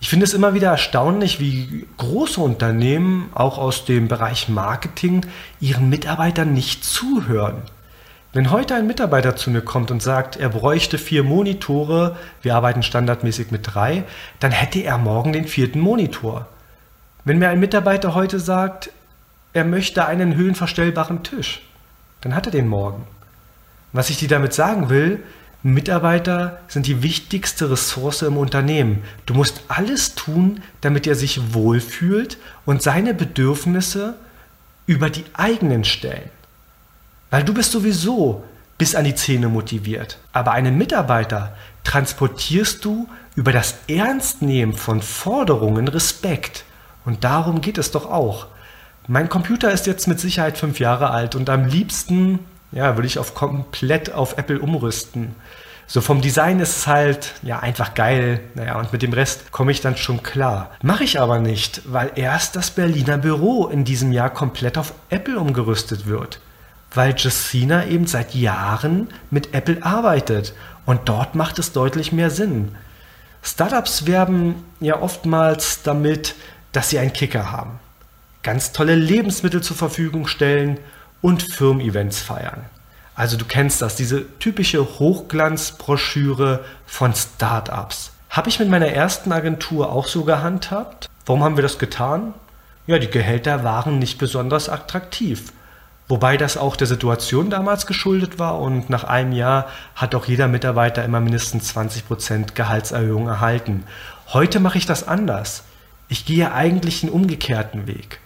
Ich 0.00 0.08
finde 0.08 0.24
es 0.24 0.32
immer 0.32 0.54
wieder 0.54 0.70
erstaunlich, 0.70 1.40
wie 1.40 1.88
große 1.96 2.40
Unternehmen, 2.40 3.30
auch 3.34 3.58
aus 3.58 3.84
dem 3.84 4.06
Bereich 4.06 4.48
Marketing, 4.48 5.26
ihren 5.58 5.88
Mitarbeitern 5.88 6.54
nicht 6.54 6.84
zuhören. 6.84 7.62
Wenn 8.32 8.52
heute 8.52 8.76
ein 8.76 8.86
Mitarbeiter 8.86 9.34
zu 9.34 9.50
mir 9.50 9.60
kommt 9.60 9.90
und 9.90 10.00
sagt, 10.00 10.36
er 10.36 10.50
bräuchte 10.50 10.98
vier 10.98 11.24
Monitore, 11.24 12.16
wir 12.42 12.54
arbeiten 12.54 12.84
standardmäßig 12.84 13.50
mit 13.50 13.74
drei, 13.74 14.04
dann 14.38 14.52
hätte 14.52 14.78
er 14.78 14.98
morgen 14.98 15.32
den 15.32 15.48
vierten 15.48 15.80
Monitor. 15.80 16.46
Wenn 17.24 17.40
mir 17.40 17.48
ein 17.48 17.58
Mitarbeiter 17.58 18.14
heute 18.14 18.38
sagt, 18.38 18.90
er 19.52 19.64
möchte 19.64 20.06
einen 20.06 20.36
höhenverstellbaren 20.36 21.24
Tisch, 21.24 21.62
dann 22.20 22.36
hat 22.36 22.46
er 22.46 22.52
den 22.52 22.68
morgen. 22.68 23.04
Was 23.92 24.10
ich 24.10 24.18
dir 24.18 24.28
damit 24.28 24.54
sagen 24.54 24.90
will, 24.90 25.24
Mitarbeiter 25.64 26.60
sind 26.68 26.86
die 26.86 27.02
wichtigste 27.02 27.68
Ressource 27.68 28.22
im 28.22 28.36
Unternehmen. 28.36 29.02
Du 29.26 29.34
musst 29.34 29.62
alles 29.66 30.14
tun, 30.14 30.62
damit 30.82 31.08
er 31.08 31.16
sich 31.16 31.52
wohlfühlt 31.52 32.38
und 32.64 32.80
seine 32.80 33.12
Bedürfnisse 33.12 34.14
über 34.86 35.10
die 35.10 35.24
eigenen 35.32 35.82
stellen. 35.82 36.30
Weil 37.30 37.44
du 37.44 37.54
bist 37.54 37.72
sowieso 37.72 38.44
bis 38.76 38.94
an 38.94 39.04
die 39.04 39.14
Zähne 39.14 39.48
motiviert. 39.48 40.18
Aber 40.32 40.52
einen 40.52 40.76
Mitarbeiter 40.76 41.54
transportierst 41.84 42.84
du 42.84 43.08
über 43.34 43.52
das 43.52 43.74
Ernstnehmen 43.88 44.74
von 44.74 45.02
Forderungen 45.02 45.88
Respekt. 45.88 46.64
Und 47.04 47.24
darum 47.24 47.60
geht 47.60 47.78
es 47.78 47.90
doch 47.90 48.10
auch. 48.10 48.46
Mein 49.06 49.28
Computer 49.28 49.70
ist 49.72 49.86
jetzt 49.86 50.08
mit 50.08 50.20
Sicherheit 50.20 50.58
fünf 50.58 50.80
Jahre 50.80 51.10
alt 51.10 51.34
und 51.34 51.50
am 51.50 51.66
liebsten 51.66 52.40
ja, 52.72 52.96
würde 52.96 53.06
ich 53.06 53.18
auf 53.18 53.34
komplett 53.34 54.12
auf 54.12 54.38
Apple 54.38 54.60
umrüsten. 54.60 55.34
So 55.86 56.00
vom 56.00 56.20
Design 56.20 56.60
ist 56.60 56.76
es 56.76 56.86
halt 56.86 57.34
ja 57.42 57.58
einfach 57.58 57.94
geil. 57.94 58.40
Naja, 58.54 58.78
und 58.78 58.92
mit 58.92 59.02
dem 59.02 59.12
Rest 59.12 59.50
komme 59.50 59.72
ich 59.72 59.80
dann 59.80 59.96
schon 59.96 60.22
klar. 60.22 60.70
Mache 60.82 61.02
ich 61.02 61.18
aber 61.18 61.40
nicht, 61.40 61.82
weil 61.86 62.12
erst 62.14 62.54
das 62.54 62.70
Berliner 62.70 63.18
Büro 63.18 63.66
in 63.66 63.84
diesem 63.84 64.12
Jahr 64.12 64.30
komplett 64.30 64.78
auf 64.78 64.94
Apple 65.08 65.38
umgerüstet 65.38 66.06
wird. 66.06 66.40
Weil 66.92 67.14
Jessina 67.16 67.86
eben 67.86 68.06
seit 68.06 68.34
Jahren 68.34 69.08
mit 69.30 69.54
Apple 69.54 69.84
arbeitet 69.84 70.54
und 70.86 71.08
dort 71.08 71.34
macht 71.34 71.58
es 71.58 71.72
deutlich 71.72 72.12
mehr 72.12 72.30
Sinn. 72.30 72.74
Startups 73.42 74.06
werben 74.06 74.56
ja 74.80 75.00
oftmals 75.00 75.82
damit, 75.82 76.34
dass 76.72 76.90
sie 76.90 76.98
einen 76.98 77.12
Kicker 77.12 77.50
haben, 77.52 77.78
ganz 78.42 78.72
tolle 78.72 78.94
Lebensmittel 78.94 79.62
zur 79.62 79.76
Verfügung 79.76 80.26
stellen 80.26 80.78
und 81.22 81.42
Firmen-Events 81.42 82.20
feiern. 82.20 82.64
Also 83.14 83.36
du 83.36 83.44
kennst 83.44 83.82
das, 83.82 83.96
diese 83.96 84.24
typische 84.38 84.98
Hochglanzbroschüre 84.98 86.64
von 86.86 87.14
Startups. 87.14 88.12
Habe 88.30 88.48
ich 88.48 88.58
mit 88.58 88.68
meiner 88.68 88.88
ersten 88.88 89.32
Agentur 89.32 89.92
auch 89.92 90.06
so 90.06 90.24
gehandhabt? 90.24 91.08
Warum 91.26 91.42
haben 91.42 91.56
wir 91.56 91.62
das 91.62 91.78
getan? 91.78 92.34
Ja, 92.86 92.98
die 92.98 93.10
Gehälter 93.10 93.62
waren 93.64 93.98
nicht 93.98 94.18
besonders 94.18 94.68
attraktiv. 94.68 95.52
Wobei 96.10 96.36
das 96.36 96.56
auch 96.56 96.74
der 96.74 96.88
Situation 96.88 97.50
damals 97.50 97.86
geschuldet 97.86 98.40
war 98.40 98.58
und 98.58 98.90
nach 98.90 99.04
einem 99.04 99.30
Jahr 99.30 99.68
hat 99.94 100.16
auch 100.16 100.24
jeder 100.26 100.48
Mitarbeiter 100.48 101.04
immer 101.04 101.20
mindestens 101.20 101.72
20% 101.72 102.54
Gehaltserhöhung 102.54 103.28
erhalten. 103.28 103.84
Heute 104.32 104.58
mache 104.58 104.76
ich 104.76 104.86
das 104.86 105.06
anders. 105.06 105.62
Ich 106.08 106.26
gehe 106.26 106.52
eigentlich 106.52 107.04
einen 107.04 107.12
umgekehrten 107.12 107.86
Weg. 107.86 108.18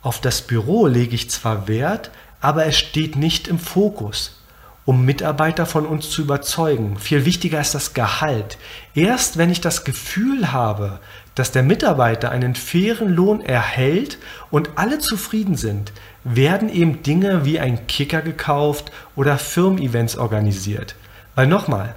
Auf 0.00 0.22
das 0.22 0.40
Büro 0.40 0.86
lege 0.86 1.14
ich 1.14 1.28
zwar 1.28 1.68
Wert, 1.68 2.10
aber 2.40 2.64
es 2.64 2.78
steht 2.78 3.14
nicht 3.14 3.46
im 3.46 3.58
Fokus, 3.58 4.40
um 4.86 5.04
Mitarbeiter 5.04 5.66
von 5.66 5.84
uns 5.84 6.08
zu 6.08 6.22
überzeugen. 6.22 6.96
Viel 6.98 7.26
wichtiger 7.26 7.60
ist 7.60 7.74
das 7.74 7.92
Gehalt. 7.92 8.56
Erst 8.94 9.36
wenn 9.36 9.50
ich 9.50 9.60
das 9.60 9.84
Gefühl 9.84 10.50
habe, 10.52 10.98
dass 11.34 11.52
der 11.52 11.62
Mitarbeiter 11.62 12.30
einen 12.30 12.54
fairen 12.54 13.10
Lohn 13.14 13.42
erhält 13.42 14.16
und 14.50 14.70
alle 14.76 14.98
zufrieden 14.98 15.56
sind, 15.56 15.92
werden 16.24 16.68
eben 16.68 17.02
Dinge 17.02 17.44
wie 17.44 17.60
ein 17.60 17.86
Kicker 17.86 18.22
gekauft 18.22 18.90
oder 19.16 19.38
Firmen-Events 19.38 20.16
organisiert. 20.16 20.94
Weil 21.34 21.46
nochmal, 21.46 21.94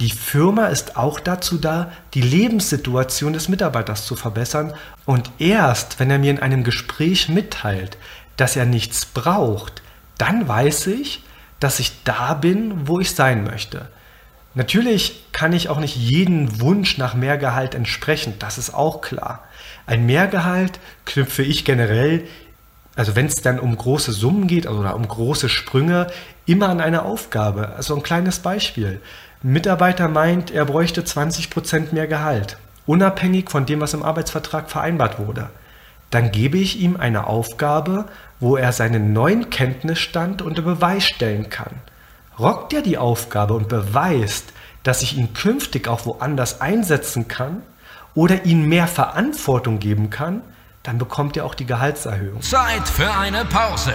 die 0.00 0.10
Firma 0.10 0.66
ist 0.66 0.96
auch 0.96 1.20
dazu 1.20 1.58
da, 1.58 1.92
die 2.14 2.22
Lebenssituation 2.22 3.34
des 3.34 3.48
Mitarbeiters 3.48 4.06
zu 4.06 4.16
verbessern 4.16 4.72
und 5.04 5.30
erst, 5.38 6.00
wenn 6.00 6.10
er 6.10 6.18
mir 6.18 6.30
in 6.30 6.40
einem 6.40 6.64
Gespräch 6.64 7.28
mitteilt, 7.28 7.98
dass 8.36 8.56
er 8.56 8.64
nichts 8.64 9.04
braucht, 9.04 9.82
dann 10.16 10.48
weiß 10.48 10.86
ich, 10.86 11.22
dass 11.60 11.80
ich 11.80 12.02
da 12.04 12.32
bin, 12.34 12.88
wo 12.88 12.98
ich 12.98 13.14
sein 13.14 13.44
möchte. 13.44 13.88
Natürlich 14.54 15.26
kann 15.32 15.52
ich 15.52 15.68
auch 15.68 15.78
nicht 15.78 15.96
jeden 15.96 16.60
Wunsch 16.60 16.98
nach 16.98 17.14
mehr 17.14 17.38
Gehalt 17.38 17.74
entsprechen, 17.74 18.34
das 18.38 18.58
ist 18.58 18.74
auch 18.74 19.02
klar. 19.02 19.44
Ein 19.86 20.06
Mehrgehalt 20.06 20.80
knüpfe 21.04 21.42
ich 21.42 21.64
generell, 21.64 22.26
also 23.00 23.16
wenn 23.16 23.28
es 23.28 23.36
dann 23.36 23.58
um 23.58 23.74
große 23.74 24.12
Summen 24.12 24.46
geht 24.46 24.68
oder 24.68 24.94
um 24.94 25.08
große 25.08 25.48
Sprünge, 25.48 26.08
immer 26.44 26.68
an 26.68 26.82
eine 26.82 27.06
Aufgabe. 27.06 27.70
Also 27.74 27.96
ein 27.96 28.02
kleines 28.02 28.40
Beispiel. 28.40 29.00
Ein 29.42 29.52
Mitarbeiter 29.52 30.06
meint, 30.08 30.50
er 30.50 30.66
bräuchte 30.66 31.00
20% 31.00 31.94
mehr 31.94 32.06
Gehalt, 32.06 32.58
unabhängig 32.84 33.48
von 33.48 33.64
dem, 33.64 33.80
was 33.80 33.94
im 33.94 34.02
Arbeitsvertrag 34.02 34.70
vereinbart 34.70 35.18
wurde. 35.18 35.48
Dann 36.10 36.30
gebe 36.30 36.58
ich 36.58 36.78
ihm 36.78 36.98
eine 36.98 37.26
Aufgabe, 37.26 38.04
wo 38.38 38.58
er 38.58 38.70
seinen 38.70 39.14
neuen 39.14 39.48
Kenntnisstand 39.48 40.42
unter 40.42 40.60
Beweis 40.60 41.06
stellen 41.06 41.48
kann. 41.48 41.76
Rockt 42.38 42.74
er 42.74 42.82
die 42.82 42.98
Aufgabe 42.98 43.54
und 43.54 43.70
beweist, 43.70 44.52
dass 44.82 45.00
ich 45.00 45.16
ihn 45.16 45.32
künftig 45.32 45.88
auch 45.88 46.04
woanders 46.04 46.60
einsetzen 46.60 47.28
kann 47.28 47.62
oder 48.14 48.44
ihm 48.44 48.68
mehr 48.68 48.86
Verantwortung 48.86 49.78
geben 49.78 50.10
kann, 50.10 50.42
dann 50.82 50.98
bekommt 50.98 51.36
er 51.36 51.44
auch 51.44 51.54
die 51.54 51.66
Gehaltserhöhung. 51.66 52.40
Zeit 52.40 52.88
für 52.88 53.12
eine 53.12 53.44
Pause. 53.44 53.92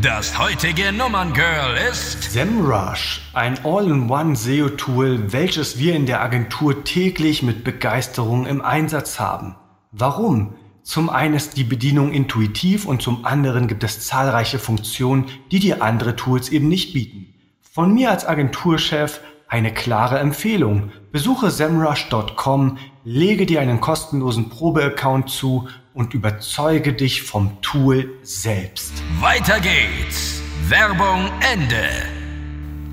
Das 0.00 0.38
heutige 0.38 0.92
Nummerngirl 0.92 1.76
ist 1.90 2.22
SEMrush, 2.32 3.20
ein 3.34 3.58
All-in-One 3.64 4.36
SEO-Tool, 4.36 5.32
welches 5.32 5.78
wir 5.78 5.94
in 5.94 6.06
der 6.06 6.22
Agentur 6.22 6.84
täglich 6.84 7.42
mit 7.42 7.64
Begeisterung 7.64 8.46
im 8.46 8.62
Einsatz 8.62 9.18
haben. 9.18 9.56
Warum? 9.90 10.54
Zum 10.84 11.10
einen 11.10 11.34
ist 11.34 11.56
die 11.56 11.64
Bedienung 11.64 12.12
intuitiv 12.12 12.86
und 12.86 13.02
zum 13.02 13.24
anderen 13.26 13.66
gibt 13.66 13.84
es 13.84 14.06
zahlreiche 14.06 14.58
Funktionen, 14.58 15.26
die 15.50 15.58
dir 15.58 15.82
andere 15.82 16.16
Tools 16.16 16.48
eben 16.48 16.68
nicht 16.68 16.94
bieten. 16.94 17.34
Von 17.60 17.92
mir 17.92 18.10
als 18.10 18.26
Agenturchef 18.26 19.20
eine 19.50 19.74
klare 19.74 20.18
Empfehlung. 20.20 20.92
Besuche 21.10 21.50
semrush.com, 21.50 22.78
lege 23.04 23.46
dir 23.46 23.60
einen 23.60 23.80
kostenlosen 23.80 24.48
Probeaccount 24.48 25.28
zu 25.28 25.68
und 25.92 26.14
überzeuge 26.14 26.92
dich 26.92 27.22
vom 27.22 27.60
Tool 27.60 28.08
selbst. 28.22 28.92
Weiter 29.18 29.58
geht's. 29.58 30.40
Werbung 30.68 31.28
Ende. 31.52 31.84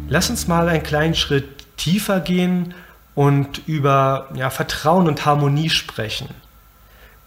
Lass 0.09 0.31
uns 0.31 0.47
mal 0.47 0.67
einen 0.67 0.81
kleinen 0.81 1.13
Schritt 1.13 1.77
tiefer 1.77 2.21
gehen 2.21 2.73
und 3.13 3.67
über 3.67 4.29
ja, 4.33 4.49
Vertrauen 4.49 5.07
und 5.07 5.25
Harmonie 5.25 5.69
sprechen. 5.69 6.27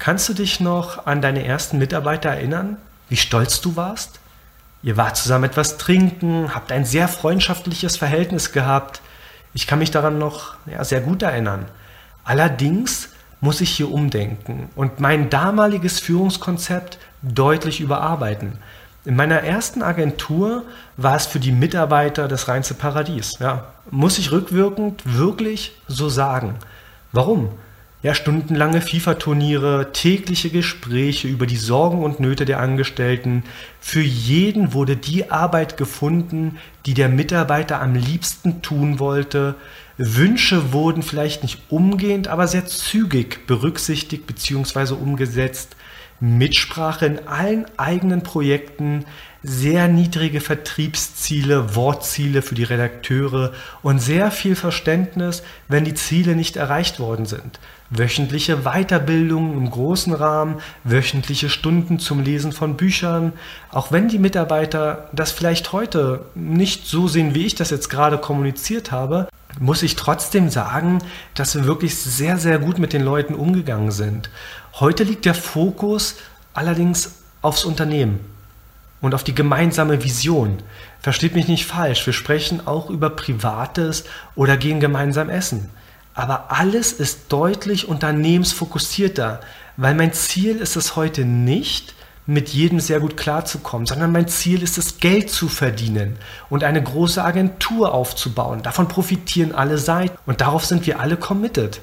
Kannst 0.01 0.29
du 0.29 0.35
dich 0.35 0.59
noch 0.59 1.07
an 1.07 1.23
deine 1.23 1.45
ersten 1.45 1.79
Mitarbeiter 1.79 2.31
erinnern? 2.31 2.79
Wie 3.09 3.17
stolz 3.17 3.61
du 3.61 3.77
warst? 3.77 4.19
Ihr 4.83 4.97
wart 4.97 5.17
zusammen 5.17 5.45
etwas 5.45 5.77
trinken, 5.79 6.53
habt 6.53 6.73
ein 6.73 6.85
sehr 6.85 7.07
freundschaftliches 7.07 7.97
Verhältnis 7.97 8.51
gehabt. 8.51 9.03
Ich 9.53 9.67
kann 9.67 9.79
mich 9.79 9.91
daran 9.91 10.19
noch 10.19 10.55
ja, 10.67 10.85
sehr 10.85 11.01
gut 11.01 11.23
erinnern. 11.23 11.67
Allerdings 12.25 13.11
muss 13.41 13.61
ich 13.61 13.71
hier 13.71 13.91
umdenken 13.91 14.69
und 14.77 15.01
mein 15.01 15.31
damaliges 15.31 15.99
Führungskonzept 15.99 16.99
deutlich 17.23 17.81
überarbeiten. 17.81 18.59
In 19.05 19.17
meiner 19.17 19.43
ersten 19.43 19.83
Agentur 19.83 20.65
war 20.99 21.17
es 21.17 21.27
für 21.27 21.41
die 21.41 21.53
Mitarbeiter 21.53 22.29
das 22.29 22.49
reinste 22.49 22.75
Paradies. 22.75 23.39
Ja, 23.41 23.73
muss 23.91 24.19
ich 24.19 24.31
rückwirkend 24.31 25.03
wirklich 25.07 25.73
so 25.89 26.11
sagen. 26.11 26.57
Warum? 27.13 27.51
Ja, 28.03 28.15
stundenlange 28.15 28.81
FIFA-Turniere, 28.81 29.93
tägliche 29.93 30.49
Gespräche 30.49 31.29
über 31.29 31.47
die 31.47 31.59
Sorgen 31.59 32.03
und 32.03 32.19
Nöte 32.19 32.47
der 32.47 32.59
Angestellten. 32.59 33.43
Für 33.79 34.01
jeden 34.01 34.73
wurde 34.73 34.97
die 34.97 35.31
Arbeit 35.31 35.77
gefunden, 35.77 36.57
die 36.87 36.95
der 36.95 37.11
Mitarbeiter 37.11 37.83
am 37.83 37.95
liebsten 37.95 38.63
tun 38.63 39.01
wollte. 39.01 39.55
Wünsche 39.99 40.73
wurden 40.73 41.03
vielleicht 41.03 41.43
nicht 41.43 41.61
umgehend, 41.69 42.29
aber 42.29 42.47
sehr 42.47 42.65
zügig 42.65 43.47
berücksichtigt 43.47 44.27
bzw. 44.27 44.95
umgesetzt. 44.95 45.77
Mitsprache 46.21 47.05
in 47.05 47.29
allen 47.29 47.67
eigenen 47.77 48.23
Projekten, 48.23 49.05
sehr 49.43 49.89
niedrige 49.89 50.41
Vertriebsziele, 50.41 51.75
Wortziele 51.75 52.43
für 52.43 52.55
die 52.55 52.65
Redakteure 52.65 53.53
und 53.83 53.99
sehr 53.99 54.31
viel 54.31 54.55
Verständnis, 54.55 55.43
wenn 55.69 55.85
die 55.85 55.95
Ziele 55.95 56.37
nicht 56.37 56.57
erreicht 56.57 57.01
worden 57.01 57.27
sind. 57.27 57.59
Wöchentliche 57.89 58.59
Weiterbildung 58.59 59.57
im 59.57 59.71
großen 59.71 60.13
Rahmen, 60.13 60.57
wöchentliche 60.85 61.49
Stunden 61.49 61.99
zum 61.99 62.23
Lesen 62.23 62.53
von 62.53 62.77
Büchern, 62.77 63.33
auch 63.73 63.91
wenn 63.91 64.09
die 64.09 64.19
Mitarbeiter 64.19 65.09
das 65.13 65.33
vielleicht 65.33 65.73
heute 65.73 66.27
nicht 66.35 66.87
so 66.87 67.09
sehen, 67.09 67.35
wie 67.35 67.47
ich 67.47 67.55
das 67.55 67.71
jetzt 67.71 67.89
gerade 67.89 68.19
kommuniziert 68.19 68.93
habe, 68.93 69.29
muss 69.59 69.83
ich 69.83 69.97
trotzdem 69.97 70.51
sagen, 70.51 70.99
dass 71.35 71.57
wir 71.57 71.65
wirklich 71.65 71.97
sehr, 71.97 72.37
sehr 72.37 72.59
gut 72.61 72.79
mit 72.79 72.93
den 72.93 73.03
Leuten 73.03 73.35
umgegangen 73.35 73.91
sind. 73.91 74.31
Heute 74.75 75.03
liegt 75.03 75.25
der 75.25 75.35
Fokus 75.35 76.17
allerdings 76.55 77.17
aufs 77.43 77.65
Unternehmen 77.65 78.21
und 79.01 79.15
auf 79.15 79.25
die 79.25 79.35
gemeinsame 79.35 80.03
Vision. 80.05 80.59
Versteht 81.01 81.35
mich 81.35 81.49
nicht 81.49 81.67
falsch, 81.67 82.05
wir 82.07 82.13
sprechen 82.13 82.67
auch 82.67 82.91
über 82.91 83.11
Privates 83.11 84.05
oder 84.35 84.57
gehen 84.57 84.81
gemeinsam 84.81 85.29
essen. 85.29 85.71
Aber 86.15 86.51
alles 86.51 86.93
ist 86.93 87.33
deutlich 87.33 87.89
unternehmensfokussierter, 87.89 89.41
weil 89.77 89.95
mein 89.95 90.13
Ziel 90.13 90.57
ist 90.57 90.77
es 90.77 90.97
heute 90.97 91.25
nicht, 91.25 91.95
mit 92.27 92.51
jedem 92.51 92.79
sehr 92.79 93.01
gut 93.01 93.17
klarzukommen, 93.17 93.87
sondern 93.87 94.13
mein 94.13 94.29
Ziel 94.29 94.63
ist 94.63 94.79
es, 94.79 94.99
Geld 94.99 95.31
zu 95.31 95.49
verdienen 95.49 96.17
und 96.49 96.63
eine 96.63 96.83
große 96.83 97.23
Agentur 97.23 97.93
aufzubauen. 97.93 98.63
Davon 98.63 98.87
profitieren 98.87 99.53
alle 99.53 99.79
Seiten 99.79 100.17
und 100.27 100.41
darauf 100.41 100.65
sind 100.65 100.87
wir 100.87 101.01
alle 101.01 101.17
committed. 101.17 101.81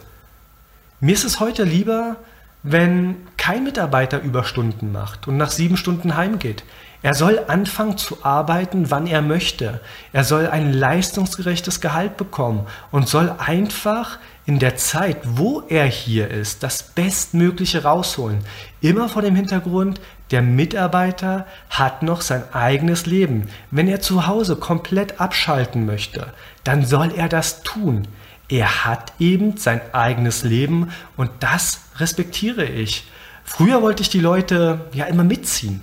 Mir 1.02 1.14
ist 1.14 1.26
es 1.26 1.40
heute 1.40 1.64
lieber, 1.64 2.16
wenn 2.64 3.16
kein 3.36 3.64
Mitarbeiter 3.64 4.22
Überstunden 4.22 4.92
macht 4.92 5.28
und 5.28 5.38
nach 5.38 5.52
sieben 5.52 5.78
Stunden 5.78 6.16
heimgeht. 6.16 6.64
Er 7.04 7.14
soll 7.14 7.40
anfangen 7.48 7.98
zu 7.98 8.24
arbeiten, 8.24 8.90
wann 8.90 9.06
er 9.06 9.22
möchte. 9.22 9.82
Er 10.14 10.24
soll 10.24 10.48
ein 10.48 10.74
leistungsgerechtes 10.74 11.80
Gehalt 11.80 12.18
bekommen 12.18 12.66
und 12.92 13.08
soll 13.08 13.34
einfach 13.38 14.18
in 14.48 14.60
der 14.60 14.78
Zeit, 14.78 15.18
wo 15.24 15.62
er 15.68 15.86
hier 15.86 16.30
ist, 16.32 16.64
das 16.64 16.82
Bestmögliche 16.82 17.84
rausholen. 17.84 18.40
Immer 18.82 19.10
vor 19.10 19.22
dem 19.22 19.36
Hintergrund, 19.36 20.02
der 20.32 20.42
Mitarbeiter 20.42 21.46
hat 21.70 22.02
noch 22.02 22.22
sein 22.22 22.44
eigenes 22.54 23.06
Leben. 23.06 23.50
Wenn 23.72 23.88
er 23.88 24.02
zu 24.02 24.26
Hause 24.26 24.56
komplett 24.56 25.22
abschalten 25.22 25.86
möchte, 25.86 26.34
dann 26.64 26.86
soll 26.86 27.12
er 27.16 27.30
das 27.30 27.62
tun. 27.62 28.08
Er 28.50 28.86
hat 28.86 29.14
eben 29.20 29.58
sein 29.58 29.82
eigenes 29.94 30.44
Leben 30.44 30.92
und 31.16 31.30
das 31.42 31.82
respektiere 31.98 32.66
ich. 32.66 33.08
Früher 33.44 33.82
wollte 33.82 34.02
ich 34.02 34.10
die 34.10 34.20
Leute 34.20 34.82
ja 34.94 35.06
immer 35.06 35.24
mitziehen. 35.24 35.82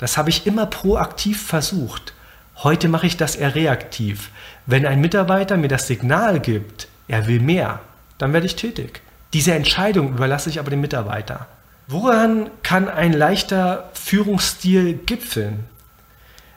Das 0.00 0.16
habe 0.16 0.30
ich 0.30 0.46
immer 0.46 0.64
proaktiv 0.64 1.46
versucht. 1.46 2.14
Heute 2.56 2.88
mache 2.88 3.06
ich 3.06 3.18
das 3.18 3.36
eher 3.36 3.54
reaktiv. 3.54 4.30
Wenn 4.64 4.86
ein 4.86 5.02
Mitarbeiter 5.02 5.58
mir 5.58 5.68
das 5.68 5.86
Signal 5.86 6.40
gibt, 6.40 6.88
er 7.06 7.26
will 7.26 7.38
mehr, 7.38 7.80
dann 8.16 8.32
werde 8.32 8.46
ich 8.46 8.56
tätig. 8.56 9.02
Diese 9.34 9.52
Entscheidung 9.52 10.14
überlasse 10.14 10.48
ich 10.48 10.58
aber 10.58 10.70
dem 10.70 10.80
Mitarbeiter. 10.80 11.48
Woran 11.86 12.48
kann 12.62 12.88
ein 12.88 13.12
leichter 13.12 13.90
Führungsstil 13.92 14.94
gipfeln? 14.94 15.64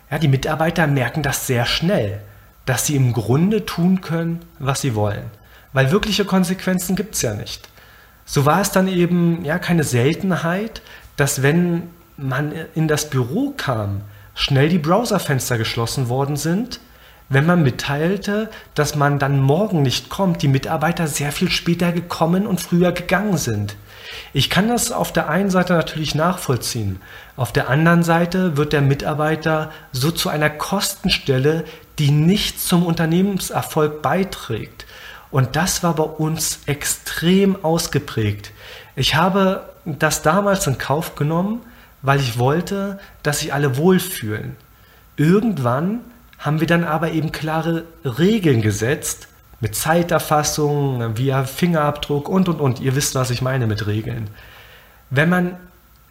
Ja, 0.10 0.20
die 0.20 0.30
Mitarbeiter 0.30 0.88
merken 0.88 1.22
das 1.22 1.46
sehr 1.46 1.66
schnell, 1.66 2.22
dass 2.66 2.86
sie 2.86 2.96
im 2.96 3.12
Grunde 3.12 3.66
tun 3.66 4.00
können, 4.00 4.40
was 4.58 4.80
sie 4.80 4.96
wollen. 4.96 5.26
Weil 5.74 5.92
wirkliche 5.92 6.24
Konsequenzen 6.24 6.96
gibt 6.96 7.16
es 7.16 7.24
ja 7.24 7.34
nicht. 7.34 7.68
So 8.24 8.46
war 8.46 8.62
es 8.62 8.72
dann 8.72 8.88
eben 8.88 9.44
ja 9.44 9.60
keine 9.60 9.84
Seltenheit, 9.84 10.82
dass 11.18 11.42
wenn 11.42 11.90
man 12.18 12.54
in 12.76 12.88
das 12.88 13.10
Büro 13.10 13.54
kam, 13.56 14.02
schnell 14.36 14.70
die 14.70 14.80
Browserfenster 14.80 15.58
geschlossen 15.58 16.10
worden 16.10 16.38
sind, 16.38 16.80
wenn 17.30 17.46
man 17.46 17.64
mitteilte, 17.64 18.50
dass 18.76 18.96
man 18.96 19.18
dann 19.20 19.42
morgen 19.42 19.82
nicht 19.82 20.10
kommt, 20.10 20.42
die 20.42 20.48
Mitarbeiter 20.48 21.08
sehr 21.08 21.32
viel 21.32 21.50
später 21.50 21.92
gekommen 21.92 22.46
und 22.46 22.62
früher 22.62 22.92
gegangen 22.92 23.38
sind. 23.38 23.76
Ich 24.34 24.50
kann 24.50 24.68
das 24.68 24.92
auf 24.92 25.14
der 25.14 25.30
einen 25.30 25.50
Seite 25.50 25.74
natürlich 25.74 26.14
nachvollziehen. 26.14 27.02
Auf 27.36 27.52
der 27.52 27.70
anderen 27.70 28.04
Seite 28.04 28.58
wird 28.58 28.74
der 28.74 28.82
Mitarbeiter 28.82 29.72
so 29.92 30.12
zu 30.12 30.30
einer 30.30 30.50
Kostenstelle, 30.50 31.64
die 32.00 32.12
nicht 32.12 32.60
zum 32.60 32.86
Unternehmenserfolg 32.86 34.02
beiträgt. 34.02 34.86
Und 35.32 35.56
das 35.56 35.82
war 35.82 35.96
bei 35.96 36.04
uns 36.04 36.60
extrem 36.68 37.64
ausgeprägt. 37.64 38.52
Ich 38.96 39.16
habe 39.16 39.64
das 39.86 40.22
damals 40.22 40.68
in 40.68 40.78
Kauf 40.78 41.16
genommen, 41.16 41.62
weil 42.04 42.20
ich 42.20 42.38
wollte, 42.38 43.00
dass 43.24 43.40
sich 43.40 43.54
alle 43.54 43.78
wohlfühlen. 43.78 44.56
Irgendwann 45.18 46.02
haben 46.38 46.60
wir 46.60 46.68
dann 46.68 46.84
aber 46.84 47.12
eben 47.12 47.32
klare 47.32 47.86
Regeln 48.06 48.62
gesetzt 48.62 49.30
mit 49.62 49.76
Zeiterfassung, 49.76 51.18
via 51.18 51.46
Fingerabdruck 51.46 52.28
und 52.28 52.50
und 52.50 52.60
und. 52.60 52.82
Ihr 52.82 52.96
wisst, 52.96 53.16
was 53.16 53.30
ich 53.30 53.42
meine 53.42 53.66
mit 53.66 53.88
Regeln. 53.88 54.30
Wenn 55.10 55.30
man 55.30 55.56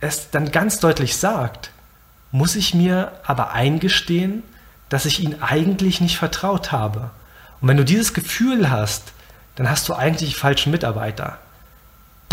es 0.00 0.30
dann 0.30 0.50
ganz 0.50 0.80
deutlich 0.80 1.16
sagt, 1.16 1.70
muss 2.30 2.56
ich 2.56 2.74
mir 2.74 3.12
aber 3.24 3.52
eingestehen, 3.52 4.42
dass 4.88 5.04
ich 5.04 5.20
ihnen 5.20 5.42
eigentlich 5.42 6.00
nicht 6.00 6.16
vertraut 6.16 6.72
habe. 6.72 7.10
Und 7.60 7.68
wenn 7.68 7.76
du 7.76 7.84
dieses 7.84 8.14
Gefühl 8.14 8.70
hast, 8.70 9.12
dann 9.56 9.68
hast 9.68 9.86
du 9.88 9.94
eigentlich 9.94 10.36
falschen 10.36 10.72
Mitarbeiter. 10.72 11.38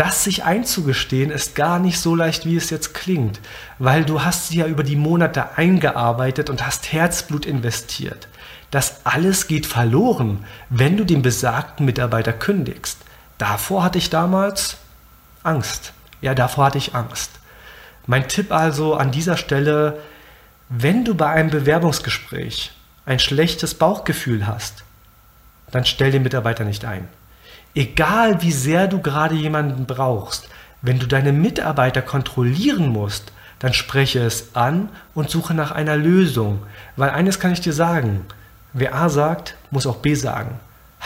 Das 0.00 0.24
sich 0.24 0.44
einzugestehen 0.44 1.30
ist 1.30 1.54
gar 1.54 1.78
nicht 1.78 2.00
so 2.00 2.14
leicht, 2.14 2.46
wie 2.46 2.56
es 2.56 2.70
jetzt 2.70 2.94
klingt, 2.94 3.38
weil 3.78 4.02
du 4.02 4.24
hast 4.24 4.48
sie 4.48 4.56
ja 4.56 4.66
über 4.66 4.82
die 4.82 4.96
Monate 4.96 5.58
eingearbeitet 5.58 6.48
und 6.48 6.64
hast 6.64 6.90
Herzblut 6.90 7.44
investiert. 7.44 8.26
Das 8.70 9.04
alles 9.04 9.46
geht 9.46 9.66
verloren, 9.66 10.46
wenn 10.70 10.96
du 10.96 11.04
den 11.04 11.20
besagten 11.20 11.84
Mitarbeiter 11.84 12.32
kündigst. 12.32 12.96
Davor 13.36 13.84
hatte 13.84 13.98
ich 13.98 14.08
damals 14.08 14.78
Angst. 15.42 15.92
Ja, 16.22 16.34
davor 16.34 16.64
hatte 16.64 16.78
ich 16.78 16.94
Angst. 16.94 17.32
Mein 18.06 18.26
Tipp 18.26 18.52
also 18.52 18.94
an 18.94 19.10
dieser 19.10 19.36
Stelle, 19.36 19.98
wenn 20.70 21.04
du 21.04 21.14
bei 21.14 21.28
einem 21.28 21.50
Bewerbungsgespräch 21.50 22.72
ein 23.04 23.18
schlechtes 23.18 23.74
Bauchgefühl 23.74 24.46
hast, 24.46 24.82
dann 25.70 25.84
stell 25.84 26.10
den 26.10 26.22
Mitarbeiter 26.22 26.64
nicht 26.64 26.86
ein. 26.86 27.06
Egal 27.74 28.42
wie 28.42 28.52
sehr 28.52 28.88
du 28.88 29.00
gerade 29.00 29.34
jemanden 29.34 29.86
brauchst, 29.86 30.48
wenn 30.82 30.98
du 30.98 31.06
deine 31.06 31.32
Mitarbeiter 31.32 32.02
kontrollieren 32.02 32.88
musst, 32.88 33.32
dann 33.58 33.74
spreche 33.74 34.20
es 34.20 34.56
an 34.56 34.88
und 35.14 35.30
suche 35.30 35.54
nach 35.54 35.70
einer 35.70 35.96
Lösung. 35.96 36.62
Weil 36.96 37.10
eines 37.10 37.38
kann 37.38 37.52
ich 37.52 37.60
dir 37.60 37.74
sagen, 37.74 38.24
wer 38.72 38.94
A 38.94 39.08
sagt, 39.08 39.56
muss 39.70 39.86
auch 39.86 39.98
B 39.98 40.14
sagen. 40.14 40.58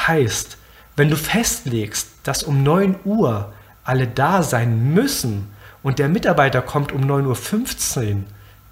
Heißt, 0.07 0.57
wenn 0.97 1.11
du 1.11 1.17
festlegst, 1.17 2.09
dass 2.23 2.45
um 2.45 2.63
9 2.63 2.97
Uhr 3.05 3.53
alle 3.83 4.07
da 4.07 4.43
sein 4.43 4.95
müssen 4.95 5.49
und 5.83 5.99
der 5.99 6.09
Mitarbeiter 6.09 6.63
kommt 6.63 6.93
um 6.93 7.03
9.15 7.03 8.13
Uhr, 8.13 8.17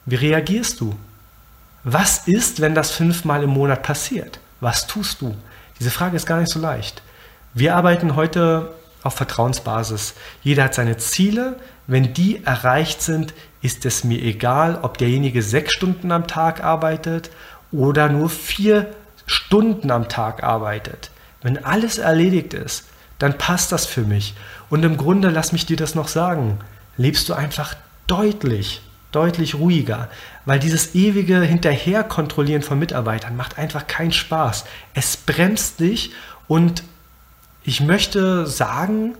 wie 0.06 0.14
reagierst 0.14 0.80
du? 0.80 0.94
Was 1.84 2.28
ist, 2.28 2.60
wenn 2.60 2.74
das 2.74 2.92
fünfmal 2.92 3.42
im 3.42 3.50
Monat 3.50 3.82
passiert? 3.82 4.38
Was 4.60 4.86
tust 4.86 5.20
du? 5.20 5.36
Diese 5.78 5.90
Frage 5.90 6.16
ist 6.16 6.26
gar 6.26 6.38
nicht 6.38 6.52
so 6.52 6.60
leicht. 6.60 7.02
Wir 7.54 7.76
arbeiten 7.76 8.16
heute 8.16 8.72
auf 9.02 9.14
Vertrauensbasis. 9.14 10.14
Jeder 10.42 10.64
hat 10.64 10.74
seine 10.74 10.96
Ziele. 10.96 11.56
Wenn 11.86 12.14
die 12.14 12.42
erreicht 12.44 13.02
sind, 13.02 13.34
ist 13.60 13.84
es 13.84 14.04
mir 14.04 14.22
egal, 14.22 14.78
ob 14.80 14.96
derjenige 14.96 15.42
sechs 15.42 15.74
Stunden 15.74 16.12
am 16.12 16.26
Tag 16.26 16.64
arbeitet 16.64 17.30
oder 17.70 18.08
nur 18.08 18.30
vier 18.30 18.88
Stunden 19.26 19.90
am 19.90 20.08
Tag 20.08 20.42
arbeitet. 20.42 21.10
Wenn 21.42 21.62
alles 21.62 21.98
erledigt 21.98 22.54
ist, 22.54 22.86
dann 23.18 23.36
passt 23.36 23.70
das 23.70 23.84
für 23.84 24.02
mich. 24.02 24.34
Und 24.70 24.82
im 24.84 24.96
Grunde, 24.96 25.28
lass 25.28 25.52
mich 25.52 25.66
dir 25.66 25.76
das 25.76 25.94
noch 25.94 26.08
sagen, 26.08 26.58
lebst 26.96 27.28
du 27.28 27.34
einfach 27.34 27.74
deutlich, 28.06 28.80
deutlich 29.10 29.56
ruhiger, 29.56 30.08
weil 30.46 30.58
dieses 30.58 30.94
ewige 30.94 31.40
Hinterherkontrollieren 31.42 32.62
von 32.62 32.78
Mitarbeitern 32.78 33.36
macht 33.36 33.58
einfach 33.58 33.86
keinen 33.86 34.12
Spaß. 34.12 34.64
Es 34.94 35.16
bremst 35.18 35.80
dich 35.80 36.12
und 36.48 36.82
ich 37.64 37.80
möchte 37.80 38.46
sagen, 38.46 39.14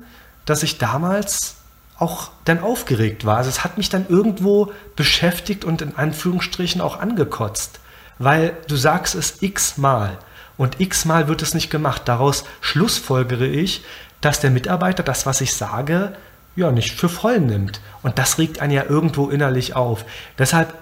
dass 0.45 0.63
ich 0.63 0.79
damals 0.79 1.57
auch 1.99 2.31
dann 2.45 2.61
aufgeregt 2.61 3.25
war. 3.25 3.37
Also 3.37 3.51
es 3.51 3.63
hat 3.63 3.79
mich 3.79 3.89
dann 3.89 4.07
irgendwo 4.09 4.73
beschäftigt 4.97 5.65
und 5.65 5.83
in 5.83 5.97
Anführungsstrichen 5.97 6.81
auch 6.81 6.99
angekotzt, 6.99 7.79
weil 8.19 8.57
du 8.67 8.77
sagst 8.77 9.15
es 9.15 9.41
x-mal 9.41 10.19
und 10.57 10.81
x-mal 10.81 11.29
wird 11.29 11.43
es 11.43 11.55
nicht 11.55 11.71
gemacht. 11.71 12.03
Daraus 12.07 12.45
schlussfolgere 12.61 13.47
ich, 13.47 13.85
dass 14.21 14.41
der 14.41 14.51
Mitarbeiter 14.51 15.03
das, 15.03 15.27
was 15.27 15.41
ich 15.41 15.55
sage, 15.55 16.13
ja, 16.57 16.71
nicht 16.71 16.99
für 16.99 17.09
voll 17.09 17.41
nimmt. 17.41 17.81
Und 18.03 18.19
das 18.19 18.39
regt 18.39 18.61
einen 18.61 18.73
ja 18.73 18.85
irgendwo 18.85 19.29
innerlich 19.31 19.75
auf. 19.75 20.05
Deshalb 20.39 20.75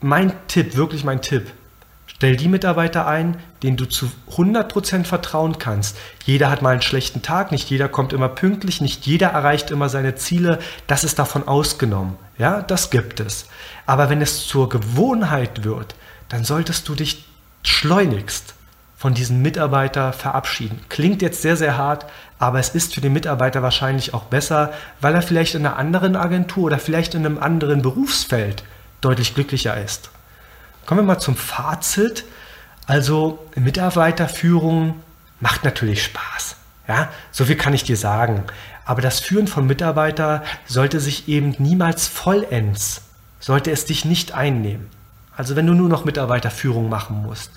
mein 0.00 0.32
Tipp, 0.48 0.76
wirklich 0.76 1.04
mein 1.04 1.22
Tipp, 1.22 1.50
Stell 2.16 2.36
die 2.36 2.48
Mitarbeiter 2.48 3.06
ein, 3.06 3.36
denen 3.62 3.76
du 3.76 3.86
zu 3.86 4.10
100% 4.32 5.04
vertrauen 5.04 5.58
kannst. 5.58 5.96
Jeder 6.24 6.50
hat 6.50 6.62
mal 6.62 6.70
einen 6.70 6.82
schlechten 6.82 7.22
Tag, 7.22 7.50
nicht 7.50 7.68
jeder 7.68 7.88
kommt 7.88 8.12
immer 8.12 8.28
pünktlich, 8.28 8.80
nicht 8.80 9.04
jeder 9.04 9.28
erreicht 9.28 9.70
immer 9.70 9.88
seine 9.88 10.14
Ziele. 10.14 10.58
Das 10.86 11.04
ist 11.04 11.18
davon 11.18 11.46
ausgenommen. 11.46 12.16
Ja, 12.38 12.62
das 12.62 12.90
gibt 12.90 13.20
es. 13.20 13.48
Aber 13.84 14.10
wenn 14.10 14.22
es 14.22 14.46
zur 14.46 14.68
Gewohnheit 14.68 15.64
wird, 15.64 15.96
dann 16.28 16.44
solltest 16.44 16.88
du 16.88 16.94
dich 16.94 17.24
schleunigst 17.62 18.54
von 18.96 19.12
diesem 19.12 19.42
Mitarbeiter 19.42 20.12
verabschieden. 20.12 20.80
Klingt 20.88 21.20
jetzt 21.20 21.42
sehr, 21.42 21.56
sehr 21.56 21.76
hart, 21.76 22.06
aber 22.38 22.58
es 22.58 22.70
ist 22.70 22.94
für 22.94 23.00
den 23.00 23.12
Mitarbeiter 23.12 23.62
wahrscheinlich 23.62 24.14
auch 24.14 24.24
besser, 24.24 24.72
weil 25.00 25.14
er 25.14 25.20
vielleicht 25.20 25.54
in 25.56 25.66
einer 25.66 25.76
anderen 25.76 26.16
Agentur 26.16 26.64
oder 26.64 26.78
vielleicht 26.78 27.14
in 27.14 27.26
einem 27.26 27.38
anderen 27.38 27.82
Berufsfeld 27.82 28.64
deutlich 29.02 29.34
glücklicher 29.34 29.78
ist. 29.82 30.10
Kommen 30.86 31.00
wir 31.00 31.14
mal 31.14 31.18
zum 31.18 31.36
Fazit. 31.36 32.24
Also 32.86 33.38
Mitarbeiterführung 33.54 35.00
macht 35.40 35.64
natürlich 35.64 36.02
Spaß. 36.04 36.56
Ja, 36.86 37.08
so 37.32 37.46
viel 37.46 37.56
kann 37.56 37.72
ich 37.72 37.84
dir 37.84 37.96
sagen. 37.96 38.44
Aber 38.84 39.00
das 39.00 39.20
Führen 39.20 39.46
von 39.46 39.66
Mitarbeitern 39.66 40.42
sollte 40.66 41.00
sich 41.00 41.28
eben 41.28 41.54
niemals 41.58 42.06
vollends, 42.06 43.02
sollte 43.40 43.70
es 43.70 43.86
dich 43.86 44.04
nicht 44.04 44.32
einnehmen. 44.34 44.90
Also 45.36 45.56
wenn 45.56 45.66
du 45.66 45.72
nur 45.72 45.88
noch 45.88 46.04
Mitarbeiterführung 46.04 46.88
machen 46.88 47.22
musst. 47.22 47.50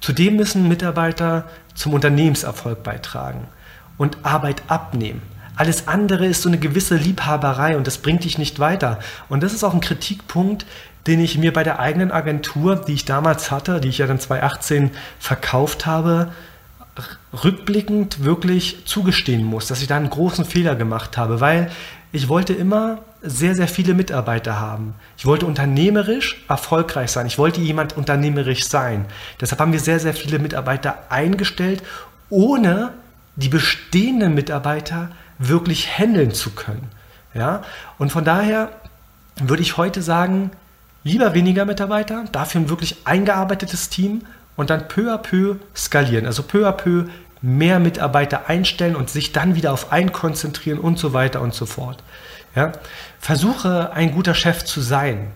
Zudem 0.00 0.36
müssen 0.36 0.68
Mitarbeiter 0.68 1.48
zum 1.74 1.94
Unternehmenserfolg 1.94 2.82
beitragen 2.82 3.48
und 3.96 4.18
Arbeit 4.22 4.62
abnehmen. 4.68 5.22
Alles 5.56 5.88
andere 5.88 6.26
ist 6.26 6.42
so 6.42 6.48
eine 6.48 6.58
gewisse 6.58 6.96
Liebhaberei 6.96 7.76
und 7.76 7.86
das 7.86 7.98
bringt 7.98 8.24
dich 8.24 8.38
nicht 8.38 8.58
weiter. 8.58 8.98
Und 9.28 9.42
das 9.42 9.52
ist 9.52 9.64
auch 9.64 9.72
ein 9.72 9.80
Kritikpunkt, 9.80 10.66
den 11.06 11.20
ich 11.20 11.38
mir 11.38 11.52
bei 11.52 11.62
der 11.62 11.80
eigenen 11.80 12.10
Agentur, 12.10 12.76
die 12.76 12.94
ich 12.94 13.04
damals 13.04 13.50
hatte, 13.50 13.80
die 13.80 13.88
ich 13.88 13.98
ja 13.98 14.06
dann 14.06 14.20
2018 14.20 14.90
verkauft 15.18 15.86
habe, 15.86 16.32
rückblickend 17.44 18.24
wirklich 18.24 18.86
zugestehen 18.86 19.44
muss, 19.44 19.66
dass 19.66 19.82
ich 19.82 19.88
da 19.88 19.96
einen 19.96 20.10
großen 20.10 20.44
Fehler 20.44 20.76
gemacht 20.76 21.16
habe, 21.16 21.40
weil 21.40 21.70
ich 22.12 22.28
wollte 22.28 22.52
immer 22.52 23.00
sehr, 23.22 23.56
sehr 23.56 23.66
viele 23.66 23.94
Mitarbeiter 23.94 24.60
haben. 24.60 24.94
Ich 25.16 25.26
wollte 25.26 25.46
unternehmerisch 25.46 26.44
erfolgreich 26.48 27.10
sein. 27.10 27.26
Ich 27.26 27.38
wollte 27.38 27.60
jemand 27.60 27.96
unternehmerisch 27.96 28.68
sein. 28.68 29.06
Deshalb 29.40 29.60
haben 29.60 29.72
wir 29.72 29.80
sehr, 29.80 29.98
sehr 29.98 30.14
viele 30.14 30.38
Mitarbeiter 30.38 30.98
eingestellt, 31.08 31.82
ohne 32.30 32.92
die 33.34 33.48
bestehenden 33.48 34.34
Mitarbeiter 34.34 35.10
wirklich 35.38 35.98
handeln 35.98 36.32
zu 36.32 36.50
können. 36.50 36.88
Ja? 37.34 37.62
Und 37.98 38.12
von 38.12 38.24
daher 38.24 38.70
würde 39.40 39.62
ich 39.62 39.76
heute 39.76 40.00
sagen, 40.00 40.52
lieber 41.04 41.34
weniger 41.34 41.64
Mitarbeiter, 41.64 42.24
dafür 42.32 42.62
ein 42.62 42.68
wirklich 42.68 42.96
eingearbeitetes 43.04 43.90
Team 43.90 44.22
und 44.56 44.70
dann 44.70 44.88
peu 44.88 45.12
à 45.12 45.18
peu 45.18 45.56
skalieren. 45.76 46.26
Also 46.26 46.42
peu 46.42 46.66
à 46.66 46.72
peu 46.72 47.06
mehr 47.42 47.78
Mitarbeiter 47.78 48.48
einstellen 48.48 48.96
und 48.96 49.10
sich 49.10 49.32
dann 49.32 49.54
wieder 49.54 49.72
auf 49.72 49.92
einen 49.92 50.12
konzentrieren 50.12 50.78
und 50.78 50.98
so 50.98 51.12
weiter 51.12 51.42
und 51.42 51.54
so 51.54 51.66
fort. 51.66 52.02
Ja? 52.56 52.72
Versuche 53.20 53.92
ein 53.92 54.12
guter 54.12 54.34
Chef 54.34 54.64
zu 54.64 54.80
sein. 54.80 55.30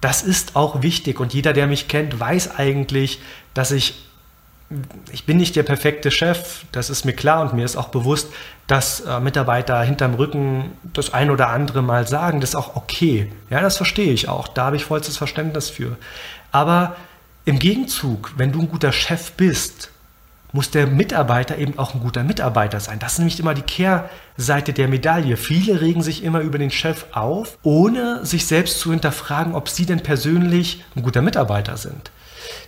Das 0.00 0.22
ist 0.22 0.54
auch 0.54 0.82
wichtig 0.82 1.18
und 1.18 1.34
jeder, 1.34 1.52
der 1.52 1.66
mich 1.66 1.88
kennt, 1.88 2.20
weiß 2.20 2.56
eigentlich, 2.56 3.20
dass 3.54 3.72
ich 3.72 4.07
ich 5.12 5.24
bin 5.24 5.38
nicht 5.38 5.56
der 5.56 5.62
perfekte 5.62 6.10
Chef, 6.10 6.64
das 6.72 6.90
ist 6.90 7.04
mir 7.04 7.14
klar 7.14 7.40
und 7.42 7.54
mir 7.54 7.64
ist 7.64 7.76
auch 7.76 7.88
bewusst, 7.88 8.28
dass 8.66 9.00
äh, 9.00 9.18
Mitarbeiter 9.20 9.82
hinterm 9.82 10.14
Rücken 10.14 10.72
das 10.92 11.14
ein 11.14 11.30
oder 11.30 11.48
andere 11.48 11.80
mal 11.80 12.06
sagen, 12.06 12.40
das 12.40 12.50
ist 12.50 12.56
auch 12.56 12.76
okay. 12.76 13.32
Ja, 13.48 13.60
das 13.60 13.78
verstehe 13.78 14.12
ich 14.12 14.28
auch, 14.28 14.48
da 14.48 14.66
habe 14.66 14.76
ich 14.76 14.84
vollstes 14.84 15.16
Verständnis 15.16 15.70
für. 15.70 15.96
Aber 16.52 16.96
im 17.46 17.58
Gegenzug, 17.58 18.32
wenn 18.36 18.52
du 18.52 18.60
ein 18.60 18.68
guter 18.68 18.92
Chef 18.92 19.32
bist, 19.32 19.90
muss 20.52 20.70
der 20.70 20.86
Mitarbeiter 20.86 21.58
eben 21.58 21.78
auch 21.78 21.94
ein 21.94 22.00
guter 22.00 22.24
Mitarbeiter 22.24 22.80
sein. 22.80 22.98
Das 22.98 23.12
ist 23.12 23.18
nämlich 23.18 23.40
immer 23.40 23.54
die 23.54 23.62
Kehrseite 23.62 24.72
der 24.72 24.88
Medaille. 24.88 25.36
Viele 25.36 25.80
regen 25.80 26.02
sich 26.02 26.24
immer 26.24 26.40
über 26.40 26.58
den 26.58 26.70
Chef 26.70 27.06
auf, 27.12 27.58
ohne 27.62 28.24
sich 28.24 28.46
selbst 28.46 28.80
zu 28.80 28.90
hinterfragen, 28.90 29.54
ob 29.54 29.68
sie 29.68 29.86
denn 29.86 30.02
persönlich 30.02 30.84
ein 30.96 31.02
guter 31.02 31.22
Mitarbeiter 31.22 31.76
sind. 31.76 32.10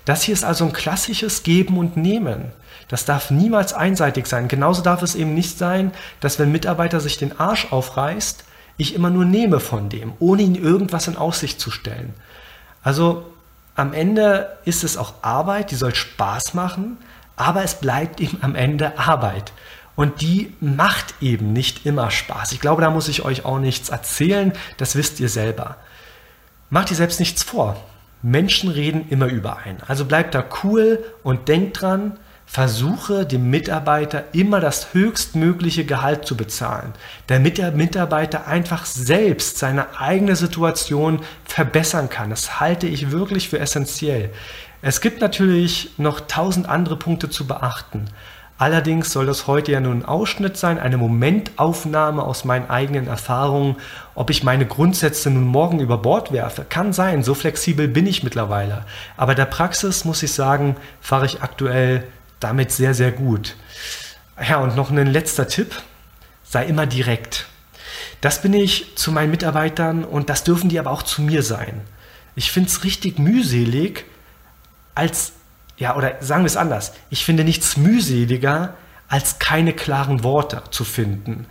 Das 0.05 0.23
hier 0.23 0.35
ist 0.35 0.45
also 0.45 0.65
ein 0.65 0.73
klassisches 0.73 1.43
Geben 1.43 1.79
und 1.79 1.97
Nehmen. 1.97 2.53
Das 2.89 3.05
darf 3.05 3.31
niemals 3.31 3.73
einseitig 3.73 4.27
sein. 4.27 4.49
Genauso 4.49 4.83
darf 4.83 5.03
es 5.03 5.15
eben 5.15 5.35
nicht 5.35 5.59
sein, 5.59 5.93
dass 6.19 6.39
wenn 6.39 6.49
ein 6.49 6.53
Mitarbeiter 6.53 7.01
sich 7.01 7.19
den 7.19 7.39
Arsch 7.39 7.71
aufreißt, 7.71 8.45
ich 8.77 8.95
immer 8.95 9.11
nur 9.11 9.25
nehme 9.25 9.61
von 9.61 9.89
dem, 9.89 10.15
ohne 10.19 10.43
ihm 10.43 10.55
irgendwas 10.55 11.07
in 11.07 11.17
Aussicht 11.17 11.61
zu 11.61 11.71
stellen. 11.71 12.15
Also 12.83 13.27
am 13.77 13.93
Ende 13.93 14.59
ist 14.65 14.85
es 14.85 14.97
auch 14.97 15.15
Arbeit, 15.23 15.71
die 15.71 15.77
soll 15.77 15.95
Spaß 15.95 16.55
machen, 16.55 16.97
aber 17.37 17.63
es 17.63 17.77
bleibt 17.77 18.21
eben 18.21 18.39
am 18.43 18.55
Ende 18.55 18.99
Arbeit. 18.99 19.53
Und 19.97 20.21
die 20.21 20.55
macht 20.61 21.15
eben 21.21 21.53
nicht 21.53 21.87
immer 21.87 22.11
Spaß. 22.11 22.53
Ich 22.53 22.61
glaube, 22.61 22.83
da 22.83 22.91
muss 22.91 23.09
ich 23.09 23.23
euch 23.25 23.45
auch 23.45 23.59
nichts 23.59 23.91
erzählen, 23.91 24.53
das 24.79 24.97
wisst 24.97 25.21
ihr 25.21 25.29
selber. 25.29 25.77
Macht 26.71 26.91
ihr 26.91 26.97
selbst 26.97 27.21
nichts 27.21 27.43
vor. 27.43 27.77
Menschen 28.23 28.71
reden 28.71 29.07
immer 29.09 29.27
überein. 29.27 29.79
Also 29.87 30.05
bleibt 30.05 30.35
da 30.35 30.45
cool 30.63 31.05
und 31.23 31.49
denkt 31.49 31.81
dran, 31.81 32.19
versuche 32.51 33.27
dem 33.27 33.49
Mitarbeiter 33.49 34.25
immer 34.33 34.59
das 34.59 34.93
höchstmögliche 34.93 35.85
Gehalt 35.85 36.27
zu 36.27 36.37
bezahlen, 36.37 36.93
damit 37.29 37.59
der 37.59 37.71
Mitarbeiter 37.71 38.49
einfach 38.49 38.87
selbst 38.87 39.59
seine 39.59 40.01
eigene 40.01 40.35
Situation 40.35 41.21
verbessern 41.45 42.09
kann. 42.09 42.31
Das 42.31 42.59
halte 42.59 42.89
ich 42.89 43.13
wirklich 43.13 43.49
für 43.49 43.61
essentiell. 43.61 44.31
Es 44.83 45.01
gibt 45.01 45.21
natürlich 45.21 45.91
noch 45.97 46.21
tausend 46.21 46.69
andere 46.69 46.97
Punkte 46.97 47.31
zu 47.31 47.47
beachten. 47.47 48.07
Allerdings 48.61 49.11
soll 49.11 49.25
das 49.25 49.47
heute 49.47 49.73
ja 49.73 49.81
nur 49.81 49.95
ein 49.95 50.05
Ausschnitt 50.05 50.59
sein, 50.59 50.79
eine 50.79 50.99
Momentaufnahme 50.99 52.23
aus 52.23 52.45
meinen 52.45 52.69
eigenen 52.69 53.07
Erfahrungen. 53.07 53.77
Ob 54.15 54.29
ich 54.29 54.43
meine 54.43 54.67
Grundsätze 54.67 55.31
nun 55.31 55.47
morgen 55.47 55.81
über 55.81 55.97
Bord 55.97 56.31
werfe, 56.31 56.67
kann 56.69 56.93
sein, 56.93 57.23
so 57.23 57.33
flexibel 57.33 57.89
bin 57.89 58.07
ich 58.07 58.23
mittlerweile. 58.23 58.85
Aber 59.17 59.35
der 59.35 59.47
Praxis, 59.47 60.05
muss 60.05 60.23
ich 60.23 60.35
sagen, 60.35 60.77
fahre 61.01 61.25
ich 61.25 61.41
aktuell 61.41 62.05
damit 62.39 62.71
sehr, 62.71 62.93
sehr 62.93 63.13
gut. 63.13 63.57
Ja, 64.47 64.59
und 64.59 64.77
noch 64.77 64.91
ein 64.91 65.07
letzter 65.07 65.49
Tipp, 65.49 65.75
sei 66.45 66.67
immer 66.67 66.85
direkt. 66.85 67.47
Das 68.21 68.43
bin 68.43 68.53
ich 68.53 68.95
zu 68.95 69.11
meinen 69.11 69.31
Mitarbeitern 69.31 70.05
und 70.05 70.29
das 70.29 70.45
dürfen 70.45 70.69
die 70.69 70.79
aber 70.79 70.91
auch 70.91 71.03
zu 71.03 71.23
mir 71.23 71.43
sein. 71.43 71.81
Ich 72.37 72.53
finde 72.53 72.69
es 72.69 72.85
richtig 72.85 73.19
mühselig, 73.19 74.05
als 74.95 75.33
ja, 75.81 75.97
oder 75.97 76.17
sagen 76.21 76.45
wir 76.45 76.47
es 76.47 76.57
anders. 76.57 76.93
Ich 77.09 77.25
finde 77.25 77.43
nichts 77.43 77.77
mühseliger, 77.77 78.75
als 79.09 79.39
keine 79.41 79.73
klaren 79.73 80.23
Worte 80.23 80.63
zu 80.71 80.85
finden. 80.85 81.47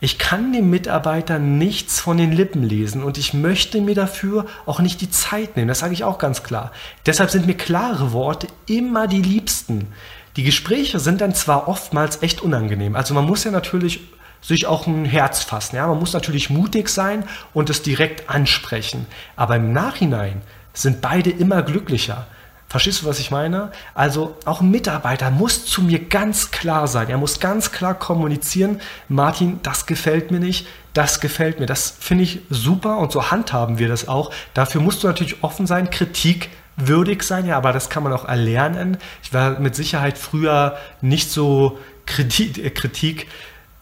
Ich 0.00 0.18
kann 0.18 0.52
dem 0.52 0.70
Mitarbeiter 0.70 1.38
nichts 1.38 2.00
von 2.00 2.16
den 2.16 2.32
Lippen 2.32 2.62
lesen 2.62 3.02
und 3.02 3.18
ich 3.18 3.34
möchte 3.34 3.80
mir 3.80 3.94
dafür 3.94 4.46
auch 4.66 4.80
nicht 4.80 5.00
die 5.00 5.10
Zeit 5.10 5.56
nehmen. 5.56 5.68
Das 5.68 5.80
sage 5.80 5.92
ich 5.92 6.04
auch 6.04 6.18
ganz 6.18 6.42
klar. 6.42 6.72
Deshalb 7.06 7.30
sind 7.30 7.46
mir 7.46 7.56
klare 7.56 8.12
Worte 8.12 8.46
immer 8.66 9.06
die 9.06 9.22
liebsten. 9.22 9.88
Die 10.36 10.42
Gespräche 10.42 10.98
sind 10.98 11.20
dann 11.20 11.34
zwar 11.34 11.68
oftmals 11.68 12.22
echt 12.22 12.40
unangenehm. 12.40 12.96
Also 12.96 13.14
man 13.14 13.26
muss 13.26 13.44
ja 13.44 13.50
natürlich 13.50 14.00
sich 14.40 14.66
auch 14.66 14.86
ein 14.86 15.04
Herz 15.04 15.42
fassen. 15.42 15.76
Ja? 15.76 15.86
Man 15.86 15.98
muss 15.98 16.12
natürlich 16.12 16.50
mutig 16.50 16.88
sein 16.88 17.24
und 17.52 17.68
es 17.68 17.82
direkt 17.82 18.28
ansprechen. 18.30 19.06
Aber 19.36 19.56
im 19.56 19.72
Nachhinein 19.72 20.42
sind 20.72 21.00
beide 21.00 21.30
immer 21.30 21.62
glücklicher. 21.62 22.26
Verstehst 22.72 23.02
du, 23.02 23.06
was 23.06 23.18
ich 23.18 23.30
meine? 23.30 23.70
Also 23.92 24.34
auch 24.46 24.62
ein 24.62 24.70
Mitarbeiter 24.70 25.30
muss 25.30 25.66
zu 25.66 25.82
mir 25.82 26.06
ganz 26.06 26.52
klar 26.52 26.88
sein. 26.88 27.10
Er 27.10 27.18
muss 27.18 27.38
ganz 27.38 27.70
klar 27.70 27.92
kommunizieren, 27.92 28.80
Martin, 29.10 29.60
das 29.62 29.84
gefällt 29.84 30.30
mir 30.30 30.40
nicht, 30.40 30.66
das 30.94 31.20
gefällt 31.20 31.60
mir. 31.60 31.66
Das 31.66 31.90
finde 32.00 32.24
ich 32.24 32.40
super 32.48 32.96
und 32.96 33.12
so 33.12 33.30
handhaben 33.30 33.78
wir 33.78 33.88
das 33.88 34.08
auch. 34.08 34.32
Dafür 34.54 34.80
musst 34.80 35.02
du 35.02 35.06
natürlich 35.06 35.44
offen 35.44 35.66
sein, 35.66 35.90
Kritik 35.90 36.48
würdig 36.76 37.24
sein, 37.24 37.44
ja, 37.44 37.58
aber 37.58 37.74
das 37.74 37.90
kann 37.90 38.04
man 38.04 38.12
auch 38.14 38.24
erlernen. 38.24 38.96
Ich 39.22 39.34
war 39.34 39.60
mit 39.60 39.76
Sicherheit 39.76 40.16
früher 40.16 40.78
nicht 41.02 41.30
so 41.30 41.78
Kritik, 42.06 42.56
äh, 42.56 42.70
Kritik 42.70 43.26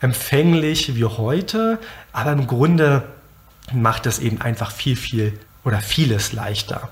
empfänglich 0.00 0.96
wie 0.96 1.04
heute, 1.04 1.78
aber 2.12 2.32
im 2.32 2.48
Grunde 2.48 3.04
macht 3.72 4.06
es 4.06 4.18
eben 4.18 4.40
einfach 4.40 4.72
viel, 4.72 4.96
viel 4.96 5.38
oder 5.62 5.78
vieles 5.78 6.32
leichter. 6.32 6.88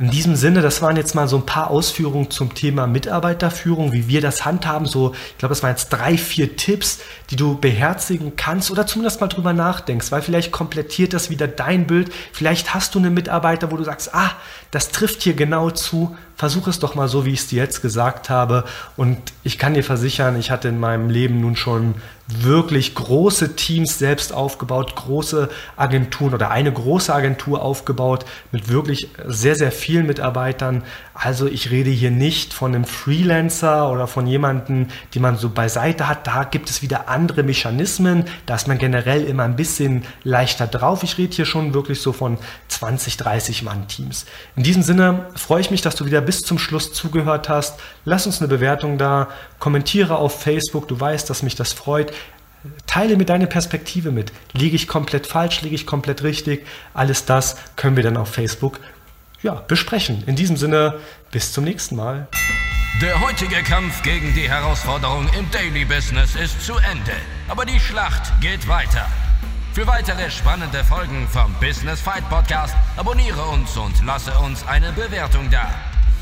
In 0.00 0.10
diesem 0.10 0.34
Sinne, 0.34 0.62
das 0.62 0.80
waren 0.80 0.96
jetzt 0.96 1.14
mal 1.14 1.28
so 1.28 1.36
ein 1.36 1.44
paar 1.44 1.68
Ausführungen 1.68 2.30
zum 2.30 2.54
Thema 2.54 2.86
Mitarbeiterführung, 2.86 3.92
wie 3.92 4.08
wir 4.08 4.22
das 4.22 4.46
handhaben. 4.46 4.86
So, 4.86 5.12
ich 5.12 5.36
glaube, 5.36 5.52
das 5.52 5.62
waren 5.62 5.72
jetzt 5.72 5.90
drei, 5.90 6.16
vier 6.16 6.56
Tipps, 6.56 7.00
die 7.28 7.36
du 7.36 7.58
beherzigen 7.58 8.34
kannst 8.34 8.70
oder 8.70 8.86
zumindest 8.86 9.20
mal 9.20 9.26
drüber 9.26 9.52
nachdenkst, 9.52 10.10
weil 10.10 10.22
vielleicht 10.22 10.52
komplettiert 10.52 11.12
das 11.12 11.28
wieder 11.28 11.46
dein 11.48 11.86
Bild. 11.86 12.10
Vielleicht 12.32 12.72
hast 12.72 12.94
du 12.94 12.98
einen 12.98 13.12
Mitarbeiter, 13.12 13.70
wo 13.70 13.76
du 13.76 13.84
sagst, 13.84 14.14
ah, 14.14 14.30
das 14.70 14.88
trifft 14.88 15.20
hier 15.20 15.34
genau 15.34 15.68
zu. 15.68 16.16
Versuch 16.40 16.68
es 16.68 16.78
doch 16.78 16.94
mal 16.94 17.06
so, 17.06 17.26
wie 17.26 17.34
ich 17.34 17.40
es 17.40 17.48
dir 17.48 17.62
jetzt 17.62 17.82
gesagt 17.82 18.30
habe. 18.30 18.64
Und 18.96 19.18
ich 19.44 19.58
kann 19.58 19.74
dir 19.74 19.84
versichern, 19.84 20.40
ich 20.40 20.50
hatte 20.50 20.68
in 20.68 20.80
meinem 20.80 21.10
Leben 21.10 21.38
nun 21.42 21.54
schon 21.54 21.96
wirklich 22.28 22.94
große 22.94 23.56
Teams 23.56 23.98
selbst 23.98 24.32
aufgebaut, 24.32 24.96
große 24.96 25.50
Agenturen 25.76 26.32
oder 26.32 26.50
eine 26.50 26.72
große 26.72 27.14
Agentur 27.14 27.60
aufgebaut 27.60 28.24
mit 28.52 28.70
wirklich 28.70 29.08
sehr, 29.26 29.54
sehr 29.54 29.70
vielen 29.70 30.06
Mitarbeitern. 30.06 30.82
Also 31.22 31.46
ich 31.46 31.70
rede 31.70 31.90
hier 31.90 32.10
nicht 32.10 32.54
von 32.54 32.74
einem 32.74 32.86
Freelancer 32.86 33.92
oder 33.92 34.06
von 34.06 34.26
jemandem, 34.26 34.86
die 35.12 35.18
man 35.18 35.36
so 35.36 35.50
beiseite 35.50 36.08
hat. 36.08 36.26
Da 36.26 36.44
gibt 36.44 36.70
es 36.70 36.80
wieder 36.80 37.10
andere 37.10 37.42
Mechanismen. 37.42 38.24
Da 38.46 38.54
ist 38.54 38.68
man 38.68 38.78
generell 38.78 39.24
immer 39.24 39.42
ein 39.42 39.54
bisschen 39.54 40.04
leichter 40.24 40.66
drauf. 40.66 41.02
Ich 41.02 41.18
rede 41.18 41.36
hier 41.36 41.44
schon 41.44 41.74
wirklich 41.74 42.00
so 42.00 42.14
von 42.14 42.38
20, 42.68 43.18
30 43.18 43.62
Mann 43.64 43.86
Teams. 43.86 44.24
In 44.56 44.62
diesem 44.62 44.82
Sinne 44.82 45.26
freue 45.34 45.60
ich 45.60 45.70
mich, 45.70 45.82
dass 45.82 45.94
du 45.94 46.06
wieder 46.06 46.22
bis 46.22 46.40
zum 46.40 46.58
Schluss 46.58 46.94
zugehört 46.94 47.50
hast. 47.50 47.78
Lass 48.06 48.24
uns 48.24 48.40
eine 48.40 48.48
Bewertung 48.48 48.96
da, 48.96 49.28
kommentiere 49.58 50.16
auf 50.16 50.40
Facebook. 50.40 50.88
Du 50.88 50.98
weißt, 50.98 51.28
dass 51.28 51.42
mich 51.42 51.54
das 51.54 51.74
freut. 51.74 52.14
Teile 52.86 53.18
mir 53.18 53.26
deine 53.26 53.46
Perspektive 53.46 54.10
mit. 54.10 54.32
Liege 54.54 54.76
ich 54.76 54.88
komplett 54.88 55.26
falsch, 55.26 55.60
liege 55.60 55.74
ich 55.74 55.86
komplett 55.86 56.22
richtig? 56.22 56.66
Alles 56.94 57.26
das 57.26 57.56
können 57.76 57.96
wir 57.96 58.04
dann 58.04 58.16
auf 58.16 58.30
Facebook 58.30 58.80
ja, 59.42 59.54
besprechen. 59.54 60.22
In 60.26 60.36
diesem 60.36 60.56
Sinne, 60.56 60.98
bis 61.30 61.52
zum 61.52 61.64
nächsten 61.64 61.96
Mal. 61.96 62.28
Der 63.00 63.20
heutige 63.20 63.62
Kampf 63.62 64.02
gegen 64.02 64.34
die 64.34 64.48
Herausforderung 64.48 65.26
im 65.38 65.50
Daily 65.50 65.84
Business 65.84 66.34
ist 66.36 66.60
zu 66.64 66.74
Ende. 66.76 67.14
Aber 67.48 67.64
die 67.64 67.80
Schlacht 67.80 68.32
geht 68.40 68.68
weiter. 68.68 69.06
Für 69.72 69.86
weitere 69.86 70.30
spannende 70.30 70.84
Folgen 70.84 71.26
vom 71.28 71.54
Business 71.60 72.00
Fight 72.00 72.28
Podcast 72.28 72.74
abonniere 72.96 73.42
uns 73.42 73.76
und 73.76 74.04
lasse 74.04 74.32
uns 74.40 74.66
eine 74.66 74.92
Bewertung 74.92 75.48
da. 75.50 75.70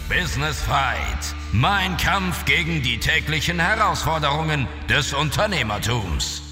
Business 0.08 0.62
Fight. 0.62 1.34
Mein 1.52 1.96
Kampf 1.96 2.44
gegen 2.44 2.82
die 2.82 2.98
täglichen 2.98 3.58
Herausforderungen 3.58 4.68
des 4.88 5.12
Unternehmertums. 5.14 6.47